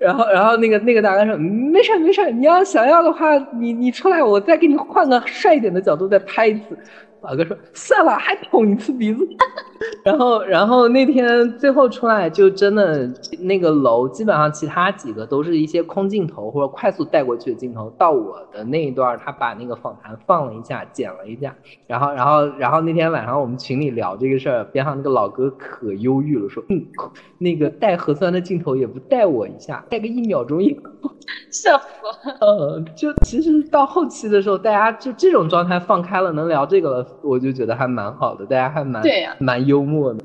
[0.00, 6.78] 然后，然后那个那个大哥说，没事没事，你要想要的话，你你出来，我再给你换个帅一点的角度再拍一次。
[7.22, 9.26] 老哥说算了，还捅一次鼻子。
[10.04, 13.10] 然后，然后那天最后出来就真的
[13.40, 17.90] 那个楼，基本上其他几个都是一些空镜头或者快速带过去的镜头。
[17.98, 21.54] 到我的那一段，他把那个访谈放了一下，剪了一下。
[21.86, 26.84] 然后，然后，然后那天晚上我们群里聊这个事儿，边上那个老哥可忧郁了，说嗯，
[27.38, 30.76] 那个带核酸的镜头也不带我一下，带个一秒钟也。
[31.50, 31.86] 笑死
[32.28, 32.36] 了。
[32.40, 40.24] 呃，就其实到后期的时候，大家就这种状态放开了，能聊这个了，我就觉得还蛮好的，大家还蛮对呀，蛮幽默的。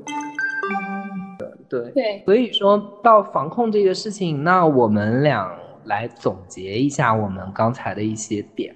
[1.68, 5.50] 对对，所以说到防控这个事情，那我们俩
[5.84, 8.74] 来总结一下我们刚才的一些点。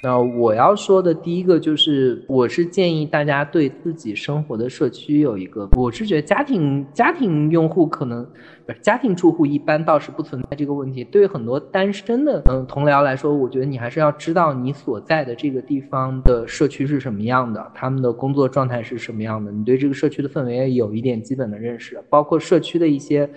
[0.00, 8.24] 那我要说的第一个就是，我是建议大家对自己生活的社区有一个，我是觉得家庭家庭用户可能
[8.64, 8.78] 不是。
[8.80, 11.02] 家庭住户一般倒是不存在这个问题。
[11.02, 23.28] 对于很多单身的嗯同僚来说，我觉得你还是要知道你所在的这个地方的社区是什么样的，他们的工作状态是什么样的，你对这个社区的氛围有一点基本的认识，包括社区的一些。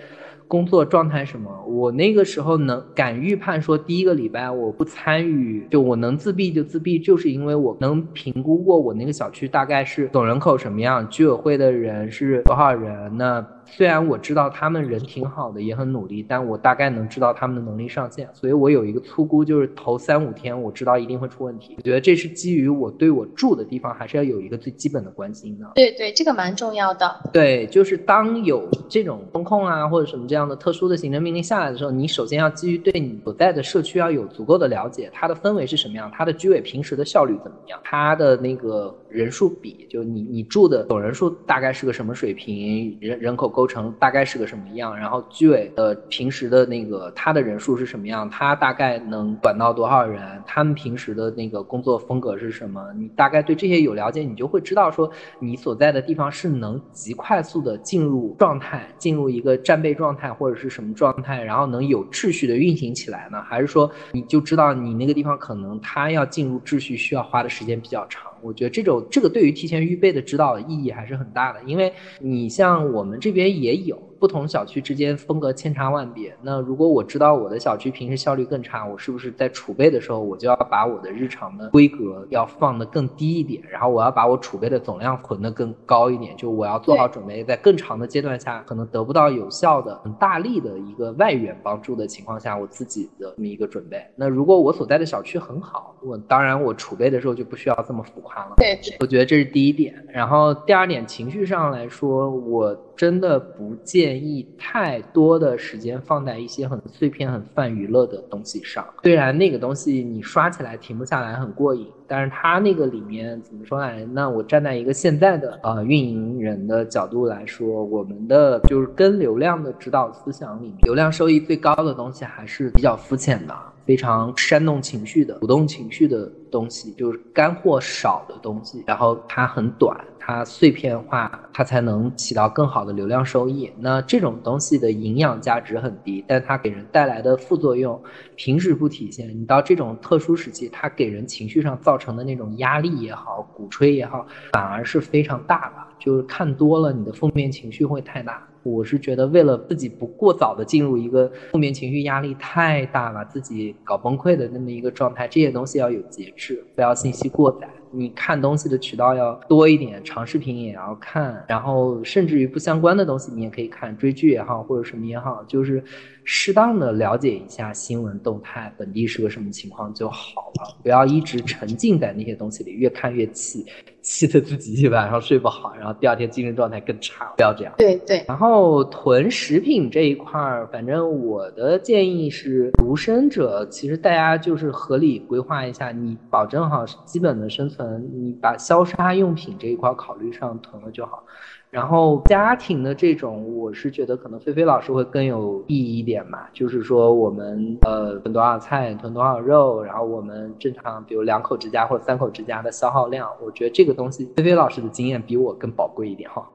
[0.52, 1.50] 工作状态什么？
[1.66, 13.42] 我那个时候能敢预判说，第一个礼拜我不参与，就我能自闭就自闭，就是因为我能评估过我那个小区大概是总人口什么样，居委会的人是多少人，那。
[13.74, 21.74] 虽然我知道他们人挺好的，也很努力，但我大概能知道他们的能力上限，所以我有一个粗估，就是头三五天我知道一定会出问题。
[21.78, 25.66] 我觉得这是基于我对我住的地方还是要有一个最基本的关心的。
[25.74, 27.10] 对对，这个蛮重要的。
[27.32, 43.66] 对，就是当有这种风控啊或者什么这样的特殊的行政命令下来的时候，你首先要基于对你所在的社区要有足够的了解，它的氛围是什么样，它的居委平时的效率怎么样，它的那个人数比，就你你住的总人数大概是个什么水平，人人口构。
[43.72, 44.94] 成大概是个什么样？
[44.94, 48.28] 然后居委的平时的那个他的人数是什么样？
[48.28, 50.20] 他大概能管到多少人？
[50.46, 52.92] 他们平时的那个工作风格是什么？
[52.98, 63.40] 你大概对这些有了解，你就会知道说你所在的地方是能极快速的进入状态，进入一个战备状态或者是什么状态，然后能有秩序的运行起来呢？
[63.42, 68.31] 还是说你就知道你那个地方可能他要进入秩序需要花的时间比较长？
[68.42, 74.11] 我觉得这种这个对于提前预备的指导意义还是很大的，因为你像我们这边也有。
[74.22, 76.32] 不同小区之间风格千差万别。
[76.42, 86.36] 那如果我知道我的小区平时效率更差，我是不是在储备的时候，我就要把我的日常的规格要放得更低一点，然后我要把我储备的总量囤得更高一点？
[86.36, 94.00] 就我要做好准备，在更长的阶段下，可能得不到有效的、很大力的一个外援帮助的情况下，我自己的这么一个准备。
[94.14, 98.54] 那如果我所在的小区很好，我当然我储备的时候就不需要这么浮夸了。
[98.56, 99.92] 对，我觉得这是第一点。
[100.12, 102.78] 然后第二点，情绪上来说，我。
[102.96, 108.86] 真的不建议太多的时间放在一些很碎片、很泛娱乐的东西上。
[109.02, 114.04] 虽然那个东西你刷起来停不下来，很过瘾，但是它那个里面怎么说呢？
[114.12, 123.54] 那我站在一个现在的呃运营人的角度来说，我们的就是跟流量的指导思想里面，流量收益最高的东西还是比较肤浅的。
[123.84, 133.68] 非常煽动情绪的、鼓动情绪的东西，就是干货少的东西，然后它很短，它碎片化，它才能起到更好的流量收益。
[133.80, 138.00] 那这种东西的营养价值很低，但它给人带来的副作用，
[138.36, 145.76] 平时不体现，你到这种特殊时期，它给人情绪上造成成的那种压力也好，鼓吹也好，反而是非常大的。
[145.98, 148.42] 就是看多了，你的负面情绪会太大。
[148.64, 157.68] 我是觉得，为了自己不过早的进入一个负面情绪压力太大了，自己搞崩溃的那么一个状态，这些东西要有节制，不要信息过载。
[157.92, 165.84] 你看东西的渠道要多一点，长视频也要看，然后甚至于不相关的东西你也可以看，追剧也好或者什么也好，就是
[166.24, 173.66] 适当的了解一下新闻动态，本地是个什么情况就好了，不要一直沉浸在那些东西里，越看越气，
[174.00, 177.74] 气得自己一晚上睡不好，然后第二天精神状态更差，不要这样。
[177.76, 178.24] 对对。
[178.26, 187.81] 然后囤食品这一块儿，反正我的建议是，独生者其实大家就是合理规划一下，你保证好基本的生存。
[187.82, 191.24] 嗯，你把消杀用品这一块考虑上囤了就好，
[191.68, 206.48] 然后家庭的这种，我是觉得可能菲菲老师会更有意义一点嘛，就是说我们呃囤多少菜，囤多少肉，然后我们正常比如两口之家或者三口之家的消耗量，我觉得这个东西菲菲老师的经验比我更宝贵一点哈。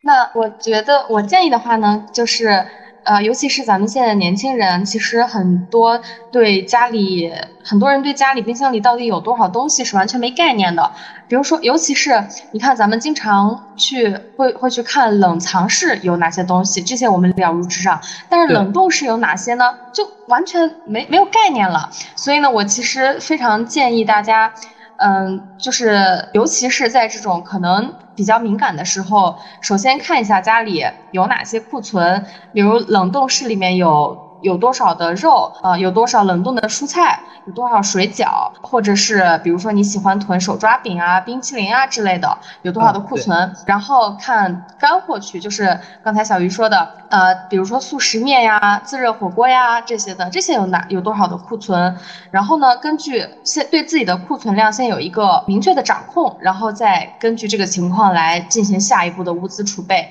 [0.00, 2.64] 那我觉得我建议的话呢，就是。
[3.04, 6.00] 呃，尤其是咱们现在年轻人，其实很多
[6.32, 7.30] 对家里，
[7.62, 10.90] 很多人对家里冰箱里到底有多少东西是完全没概念的。
[11.28, 18.00] 比如说，尤其是你看，咱们经常去会会去看冷藏室有哪些东西，这些我们了如指掌。
[18.28, 19.74] 但是冷冻室有哪些呢？
[19.92, 21.90] 就完全没没有概念了。
[22.16, 24.52] 所以呢，我其实非常建议大家。
[24.96, 34.23] 嗯，就是尤其是在这种可能比较敏感的时候，首先看一下家里有哪些库存，比如冷冻室里面有。
[34.44, 35.78] 有多少的肉啊？
[35.78, 37.24] 有多少冷冻的蔬菜？
[37.44, 38.52] 有多少水饺？
[38.62, 43.52] 或者是比如说你喜欢囤手抓饼啊、冰淇淋啊之类的，有多少的库存？
[43.64, 51.96] 然后看干货区，就是刚才小鱼说的，呃，比如说速食面呀、自热火锅呀这些的，这些有哪有多少的库存？
[52.30, 60.10] 然后呢，根据先对自己的库存量先有一个明确的掌控，然后再根据这个情况来进行下一步的物资储备。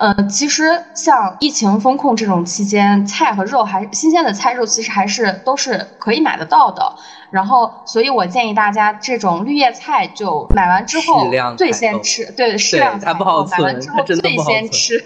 [0.00, 6.94] 呃，其实像疫情风控这种期间，菜和肉还新鲜的菜肉，其实还是都是可以买得到的。
[7.30, 14.98] 然后，所以我建议大家这种绿叶菜就买完之后最先吃，对适量采购，买完之后最先吃。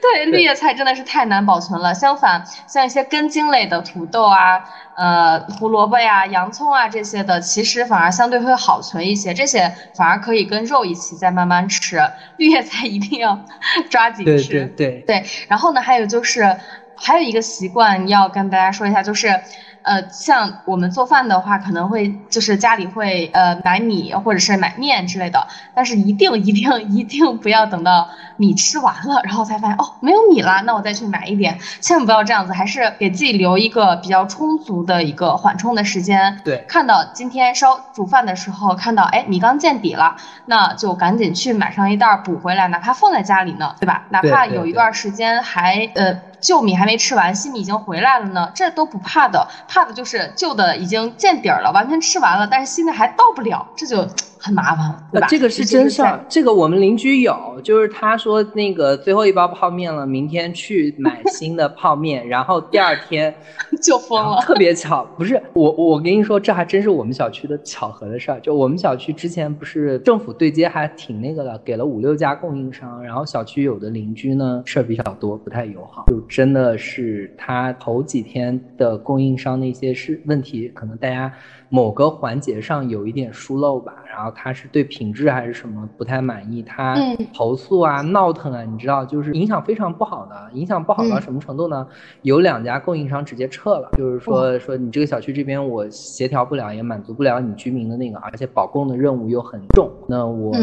[0.00, 1.94] 对， 绿叶菜真的是太难保存了。
[1.94, 4.64] 相反，像一些根茎类的土豆啊。
[4.96, 9.34] 呃，胡萝卜呀、洋葱啊这些的，其实反而相对会好存一些。
[9.34, 12.00] 这些反而可以跟肉一起再慢慢吃。
[12.38, 13.38] 绿叶菜一定要
[13.90, 14.48] 抓紧吃。
[14.48, 15.24] 对对对对。
[15.48, 16.56] 然后呢，还有就是，
[16.94, 19.38] 还有一个习惯要跟大家说一下，就是。
[19.86, 36.36] 呃，像我们做饭的话，可能会就是家里会呃买米或者是买面之类的，但是一定一定一定不要等到米吃完了，然后才发现哦没有米了，那我再去买一点，千万不要这样子，还是给自己留一个比较充足的一个缓冲的时间。
[36.42, 44.04] 对，看到今天烧煮饭的时候看到哎米缸见底了，那就赶紧去买上一袋补回来，哪怕放在家里呢，对吧？
[44.08, 46.18] 哪怕有一段时间还呃。
[46.40, 54.08] 旧米还没吃完，新米已经回来了呢，这都不怕的，怕的就是旧的已经见底儿了，完全吃完了，但是新的还到不了，这就。
[54.46, 55.26] 很麻烦，对吧？
[55.28, 63.34] 这个是真事儿，这个我们邻居有，就是他说那个最后一包泡面了，明天去买新的泡面，然后第二天
[63.82, 68.38] 就疯了，特别巧，不是我，我跟你说，这还真是我们小区的巧合的事儿。
[68.40, 81.32] 就我们小区之前不是政府对接还挺那个的，给了五六家供应商，然后小区有的邻居呢事儿比较多，不太友好，就真的是他头几天的供应商那些是问题，可能大家。
[81.68, 86.96] 某个环节上有一点疏漏吧，然后他是对品质还是什么不太满意，他
[87.34, 91.86] 投诉啊、闹腾啊，你知道，就是影响非常不好的，影响不好到什么程度呢？
[92.22, 100.54] 有两家供应商直接撤了，就是说说你这个小区这边我协调不了，也满足不了你居民的那个，而且保供的任务又很重，那我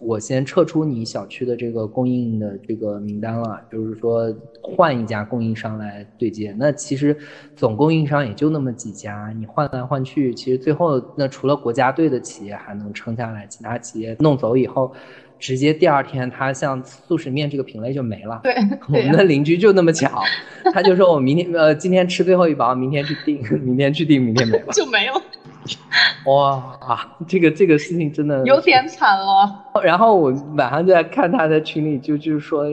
[0.00, 6.54] 我先撤出你小区的这个供应的这个名单了，就是说换一家供应商来对接。
[6.58, 7.16] 那其实
[7.54, 10.34] 总供应商也就那么几家，你换来换去。
[10.34, 14.92] 其实最后，那除了国家队的企业还能撑下来，其他企业弄走以后，
[15.38, 18.40] 直接第二天，他像速食面这个品类就没了。
[18.42, 18.54] 对，
[18.88, 20.22] 我们的邻居就那么巧，
[20.72, 25.22] 他就说我明天呃今天吃最后一包，明天去订， 明天去订，明天没了， 就没了。
[26.24, 26.78] 哇，
[27.26, 29.64] 这个这个事情真的有点惨了。
[29.82, 32.64] 然后我晚上就在看他在群里，就就是说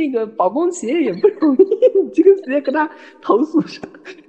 [0.00, 2.88] 那个保供企业也不容易，你这个直接跟他
[3.20, 3.82] 投诉上。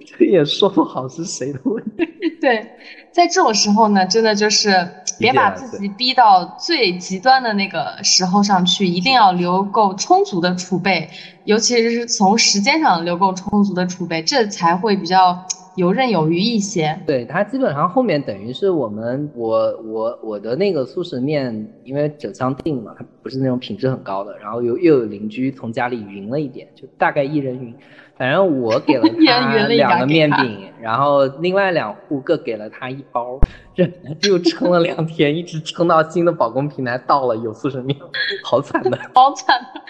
[0.06, 2.06] 这也说不好是谁的问题。
[2.42, 2.68] 对，
[3.14, 11.10] 在这种时候呢，真的就是别把自己逼到最极端的那个时候上去，一定要留够充足的储备，
[11.46, 15.46] 尤其是从时间上留够充足的储备，这才会比较
[15.76, 16.98] 游刃有余一些。
[17.06, 27.74] 对，它基本上后面等于是我们我我我的那个速食面，因为整箱订嘛，它不是那种品质很高的，然后又又有邻居从家里匀了一点，就大概一人匀。
[28.18, 33.40] 反正我给了 他两个面饼，然后另外两户各给了他一包，
[33.74, 33.90] 这
[34.30, 37.98] 又撑了两天，一直撑到新的保供平台到了有速食面，
[38.44, 39.82] 好惨的， 好惨的。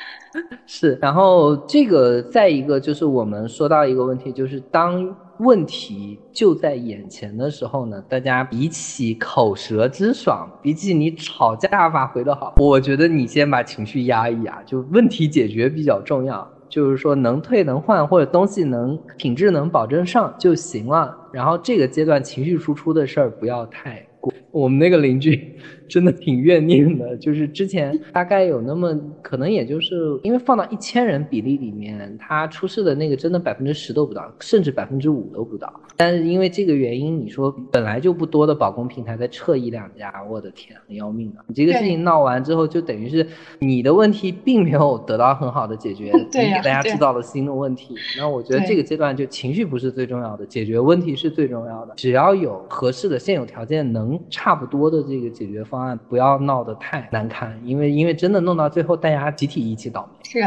[0.66, 16.48] 是，然后这个再一个就是我们说到一个问题，就是当问题就在眼前的时候呢，大家比起口舌之爽，比起你吵架发挥的好，我觉得你先把情绪压一压，就问题解决比较重要。
[16.70, 24.32] 就是说能退能换或者东西能品质能保证上就行了，然后这个阶段情绪输出的事儿不要太过。
[24.52, 25.58] 我们那个邻居。
[25.92, 35.70] 真的挺怨念的，就是之前大概有那么可能，也就是因为放到一千人比例里面，他出事的那个真的百分之十都不到，甚至百分之五都不到。
[35.98, 41.44] 但是因为这个原因，你说本来就不多的保供平台再撤一两家，我的天，很要命的。
[41.48, 43.28] 你这个事情闹完之后，就等于是
[43.60, 47.94] 你的问题并没有得到很好的解决， 你给大家制造了新的问题。
[48.18, 51.94] 那我觉得这个阶段就情绪不是最重要的，解决问题是最重要的。
[51.98, 56.00] 只要有合适的现有条件，能差不多的这个解决方案。
[56.08, 60.20] 不要闹得太难看，因为因为真的弄到最后，大家集体一起倒霉。
[60.24, 60.42] 是。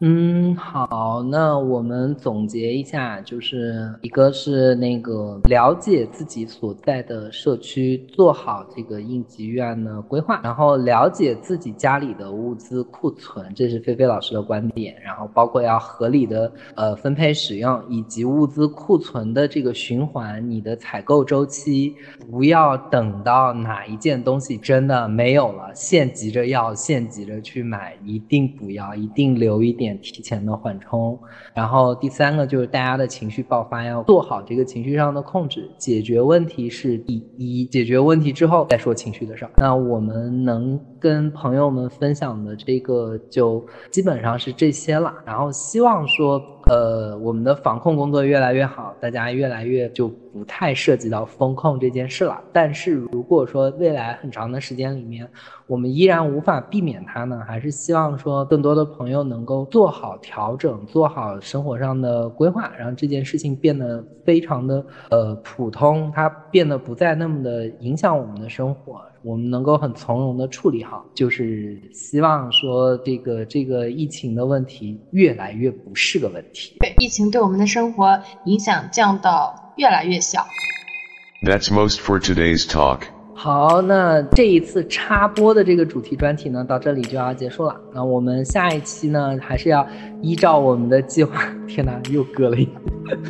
[0.00, 21.94] 嗯，好，那我们总结一下，就是一个是那个了解自己所在的社区，做好这个应急预案的规划，然后了解自己家里的物资库存，这是菲菲老师的观点，然后包括要合理的呃分配使用，以及物资库存的这个循环，你的采购周期，
[22.30, 29.85] 不要等到哪一件东西真的没有了，现急着要，现急着去买，一定不要，一定留一点。
[29.94, 31.18] 提前的缓冲，
[31.52, 39.50] 然后第三个就是大家的情绪爆发要做好这个情绪上的控制，解决问题是第一，解决问题之后再说情绪的事儿。
[39.58, 46.42] 那我们能跟朋友们分享的这个就基本上是这些了，然后希望说。
[46.68, 52.38] 呃，我们的防控工作越来越好，大家越来越就不太涉及到风控这件事了。
[52.52, 55.26] 但是如果说未来很长的时间里面，
[55.66, 69.00] 我们依然无法避免它呢，还是希望说更多的朋友能够做好调整，做好生活上的规划，让这件事情变得非常的呃普通，它变得不再那么的影响我们的生活。
[69.22, 76.76] 我们能够很从容的处理好，就是希望说这个这个疫情的问题越来越不是个问题。
[76.78, 80.45] 对，疫情对我们的生活影响降到越来越小。
[81.43, 83.07] That's most for today's talk.
[83.38, 87.76] 好，那这一次插播的这个主题专题呢，到这里就要结束了。
[87.92, 89.86] 那我们下一期呢，还是要
[90.22, 91.42] 依照我们的计划。
[91.68, 92.66] 天哪，又割了一。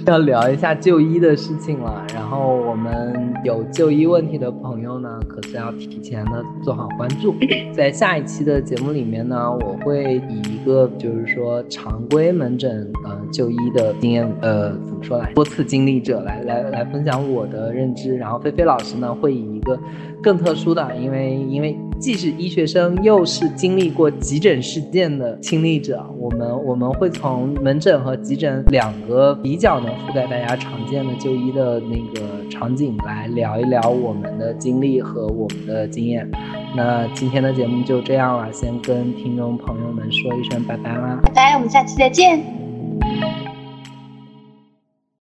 [0.06, 7.34] 要聊一下就医的事情了，然后我们有就医问题的朋友呢，可是要提前的做好关注。
[7.74, 19.78] 在下一期的节目里面呢，我会以一个就是说常规门诊呃就医的经验呃怎么说来多次经历者来来来分享我的认知，然后菲菲老师呢会以一个
[20.22, 21.76] 更特殊的，因为因为。
[21.98, 36.30] 既是医学生，又是经历过急诊事件的亲历者，我们我们会从门诊和急诊两个比较能覆盖大家常见的就医的那个场景来聊一聊我们的经历和我们的经验。
[36.76, 41.18] 那今天的节目就这样了，先跟听众朋友们说一声拜拜啦！
[41.22, 43.55] 拜拜，我们下期再见。